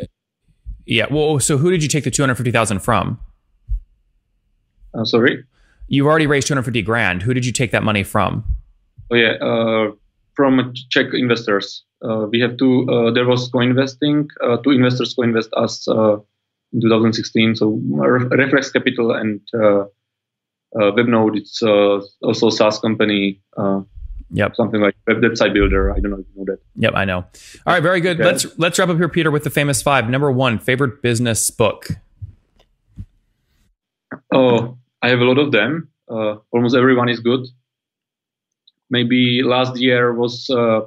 Yeah. 0.86 1.06
Well, 1.10 1.38
so 1.38 1.58
who 1.58 1.70
did 1.70 1.82
you 1.82 1.88
take 1.88 2.04
the 2.04 2.10
two 2.10 2.22
hundred 2.22 2.36
fifty 2.36 2.50
thousand 2.50 2.80
from? 2.80 3.20
Uh, 4.94 5.04
sorry. 5.04 5.44
You've 5.86 6.06
already 6.06 6.26
raised 6.26 6.48
two 6.48 6.54
hundred 6.54 6.64
fifty 6.64 6.82
grand. 6.82 7.22
Who 7.22 7.34
did 7.34 7.44
you 7.44 7.52
take 7.52 7.70
that 7.72 7.82
money 7.82 8.02
from? 8.02 8.44
Oh 9.10 9.16
yeah, 9.16 9.32
uh, 9.40 9.92
from 10.38 10.72
Czech 10.88 11.06
investors. 11.14 11.84
Uh, 12.00 12.26
we 12.30 12.38
have 12.38 12.56
two. 12.58 12.86
Uh, 12.88 13.10
there 13.10 13.26
was 13.26 13.48
co-investing. 13.48 14.28
Uh, 14.40 14.56
two 14.58 14.70
investors 14.70 15.12
co-invest 15.14 15.50
us 15.54 15.88
uh, 15.88 16.14
in 16.72 16.80
2016. 16.80 17.56
So 17.56 17.80
Reflex 17.82 18.70
Capital 18.70 19.10
and 19.10 19.40
uh, 19.52 19.86
Webnode. 20.76 21.36
It's 21.38 21.60
also 22.22 22.46
a 22.46 22.52
SaaS 22.52 22.78
company. 22.78 23.40
Yep. 24.30 24.54
Something 24.54 24.80
like 24.80 24.94
web 25.08 25.16
website 25.22 25.54
builder. 25.54 25.90
I 25.90 25.98
don't 25.98 26.12
know 26.12 26.18
if 26.18 26.26
you 26.34 26.44
know 26.44 26.52
that. 26.52 26.60
Yep, 26.76 26.92
I 26.94 27.04
know. 27.04 27.24
All 27.66 27.72
right, 27.72 27.82
very 27.82 28.00
good. 28.00 28.18
Let's 28.18 28.46
let's 28.58 28.78
wrap 28.78 28.90
up 28.90 28.98
here, 28.98 29.08
Peter, 29.08 29.30
with 29.30 29.42
the 29.42 29.50
famous 29.50 29.82
five. 29.82 30.08
Number 30.08 30.30
one, 30.30 30.58
favorite 30.58 31.02
business 31.02 31.50
book. 31.50 31.88
Oh, 34.32 34.76
I 35.02 35.08
have 35.08 35.20
a 35.20 35.24
lot 35.24 35.38
of 35.38 35.50
them. 35.50 35.88
Uh, 36.08 36.36
almost 36.52 36.76
everyone 36.76 37.08
is 37.08 37.20
good. 37.20 37.40
Maybe 38.90 39.42
last 39.44 39.78
year 39.78 40.14
was 40.14 40.48
uh, 40.50 40.80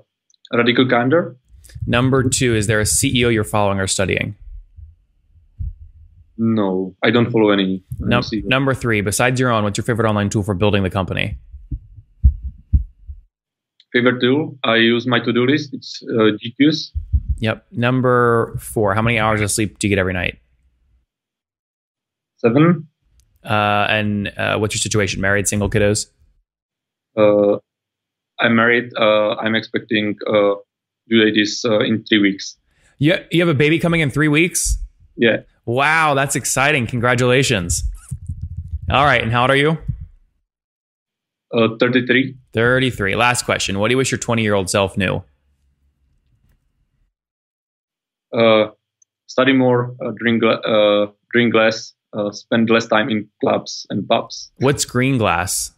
Radical 0.54 0.88
Candor. 0.88 1.38
Number 1.86 2.24
two, 2.24 2.56
is 2.56 2.68
there 2.68 2.80
a 2.80 2.84
CEO 2.84 3.32
you're 3.32 3.44
following 3.44 3.80
or 3.80 3.88
studying? 3.88 4.36
No, 6.38 6.96
I 7.04 7.12
don't 7.12 7.30
follow 7.32 7.52
any. 7.52 7.84
Number 8.00 8.74
three, 8.74 9.02
besides 9.02 9.40
your 9.40 9.52
own, 9.52 9.64
what's 9.64 9.78
your 9.78 9.86
favorite 9.86 10.08
online 10.10 10.30
tool 10.30 10.42
for 10.42 10.56
building 10.56 10.82
the 10.82 10.90
company? 10.90 11.38
Favorite 13.94 14.22
tool? 14.22 14.58
I 14.64 14.78
use 14.78 15.06
my 15.06 15.20
to-do 15.20 15.46
list. 15.46 15.74
It's 15.74 16.02
uh, 16.10 16.32
GQueues. 16.42 16.92
Yep. 17.38 17.66
Number 17.72 18.56
four, 18.60 18.96
how 18.96 19.02
many 19.02 19.20
hours 19.20 19.42
of 19.42 19.52
sleep 19.52 19.78
do 19.78 19.88
you 19.88 19.90
get 19.90 20.00
every 20.00 20.14
night? 20.14 20.40
Seven. 22.38 22.88
Uh, 23.44 23.86
and 23.90 24.32
uh, 24.38 24.58
what's 24.58 24.74
your 24.74 24.80
situation? 24.80 25.22
Married, 25.22 25.48
single, 25.48 25.70
kiddos? 25.70 26.08
Uh, 27.16 27.58
I'm 28.42 28.56
married. 28.56 28.92
Uh, 28.98 29.36
I'm 29.36 29.56
expecting 29.56 30.18
uh, 30.28 30.56
due 31.08 31.24
date 31.24 31.40
is 31.40 31.64
uh, 31.64 31.80
in 31.80 32.04
three 32.06 32.20
weeks. 32.20 32.58
You, 32.98 33.16
you 33.32 33.40
have 33.42 33.50
a 33.50 33.58
baby 33.58 33.80
coming 33.80 34.02
in 34.02 34.10
three 34.10 34.28
weeks? 34.28 34.78
Yeah. 35.16 35.42
Wow, 35.66 36.14
that's 36.16 36.36
exciting. 36.36 36.88
Congratulations. 36.88 37.84
All 38.90 39.06
right. 39.06 39.22
And 39.22 39.32
how 39.32 39.42
old 39.44 39.52
are 39.52 39.56
you? 39.56 39.78
Uh, 41.54 41.70
33. 41.80 42.36
33. 42.54 43.16
Last 43.16 43.46
question. 43.46 43.80
What 43.80 43.90
do 43.90 43.94
you 43.94 43.98
wish 43.98 44.12
your 44.12 44.18
20 44.18 44.42
year 44.42 44.54
old 44.54 44.70
self 44.70 44.98
knew? 44.98 45.24
Uh, 48.34 48.68
study 49.28 49.54
more, 49.54 49.96
uh, 50.06 50.12
drink, 50.18 50.44
uh, 50.44 51.08
drink 51.32 51.54
less, 51.54 51.94
uh, 52.14 52.32
spend 52.32 52.70
less 52.70 52.88
time 52.88 53.10
in 53.10 53.28
clubs 53.42 53.86
and 53.90 54.08
pubs. 54.08 54.52
What's 54.58 54.86
green 54.86 55.18
glass? 55.18 55.72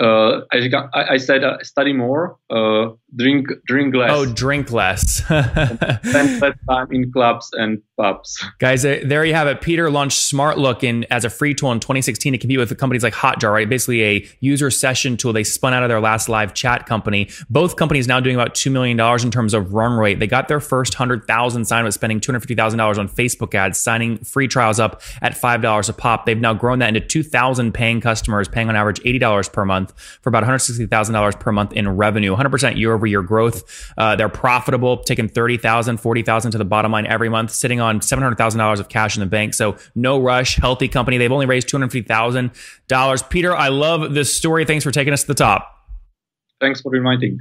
Uh, 0.00 0.40
I, 0.52 0.70
I 0.94 1.16
said 1.18 1.44
uh, 1.44 1.58
study 1.62 1.92
more, 1.92 2.38
uh, 2.50 2.90
drink 3.14 3.48
drink 3.66 3.94
less. 3.94 4.10
Oh, 4.12 4.24
drink 4.24 4.70
less. 4.70 5.16
spend 5.24 6.40
less 6.40 6.56
time 6.68 6.88
in 6.90 7.12
clubs 7.12 7.50
and 7.52 7.82
pubs. 7.98 8.42
Guys, 8.58 8.84
uh, 8.84 9.00
there 9.04 9.24
you 9.24 9.34
have 9.34 9.46
it. 9.46 9.60
Peter 9.60 9.90
launched 9.90 10.18
Smart 10.18 10.56
Look 10.56 10.82
in 10.82 11.04
as 11.10 11.24
a 11.24 11.30
free 11.30 11.54
tool 11.54 11.72
in 11.72 11.80
2016 11.80 12.32
to 12.32 12.38
compete 12.38 12.58
with 12.58 12.76
companies 12.78 13.02
like 13.02 13.12
Hotjar, 13.12 13.52
right? 13.52 13.68
Basically 13.68 14.02
a 14.02 14.28
user 14.40 14.70
session 14.70 15.16
tool 15.16 15.32
they 15.32 15.44
spun 15.44 15.74
out 15.74 15.82
of 15.82 15.90
their 15.90 16.00
last 16.00 16.28
live 16.28 16.54
chat 16.54 16.86
company. 16.86 17.28
Both 17.50 17.76
companies 17.76 18.08
now 18.08 18.20
doing 18.20 18.36
about 18.36 18.54
$2 18.54 18.72
million 18.72 18.98
in 18.98 19.30
terms 19.30 19.52
of 19.52 19.74
run 19.74 19.98
rate. 19.98 20.18
They 20.20 20.26
got 20.26 20.48
their 20.48 20.60
first 20.60 20.94
100,000 20.94 21.64
sign 21.66 21.84
up 21.84 21.92
spending 21.92 22.20
$250,000 22.20 22.98
on 22.98 23.08
Facebook 23.08 23.54
ads, 23.54 23.78
signing 23.78 24.18
free 24.24 24.48
trials 24.48 24.80
up 24.80 25.02
at 25.20 25.32
$5 25.32 25.88
a 25.88 25.92
pop. 25.92 26.24
They've 26.24 26.40
now 26.40 26.54
grown 26.54 26.78
that 26.78 26.88
into 26.88 27.00
2,000 27.00 27.72
paying 27.72 28.00
customers, 28.00 28.48
paying 28.48 28.68
on 28.70 28.76
average 28.76 29.00
$80 29.02 29.52
per 29.52 29.64
month 29.82 30.18
for 30.22 30.28
about 30.28 30.44
$160,000 30.44 31.40
per 31.40 31.52
month 31.52 31.72
in 31.72 31.88
revenue, 31.88 32.34
100% 32.34 32.76
year 32.76 32.94
over 32.94 33.06
year 33.06 33.22
growth. 33.22 33.92
Uh, 33.96 34.16
they're 34.16 34.28
profitable, 34.28 34.98
taking 34.98 35.28
30,000, 35.28 35.98
40,000 35.98 36.52
to 36.52 36.58
the 36.58 36.64
bottom 36.64 36.92
line 36.92 37.06
every 37.06 37.28
month, 37.28 37.50
sitting 37.50 37.80
on 37.80 38.00
$700,000 38.00 38.80
of 38.80 38.88
cash 38.88 39.16
in 39.16 39.20
the 39.20 39.26
bank. 39.26 39.54
So 39.54 39.76
no 39.94 40.20
rush, 40.20 40.56
healthy 40.56 40.88
company. 40.88 41.18
They've 41.18 41.32
only 41.32 41.46
raised 41.46 41.68
$250,000. 41.68 43.30
Peter, 43.30 43.54
I 43.54 43.68
love 43.68 44.14
this 44.14 44.34
story. 44.34 44.64
Thanks 44.64 44.84
for 44.84 44.90
taking 44.90 45.12
us 45.12 45.22
to 45.22 45.28
the 45.28 45.34
top. 45.34 45.68
Thanks 46.60 46.80
for 46.80 46.94
inviting. 46.94 47.38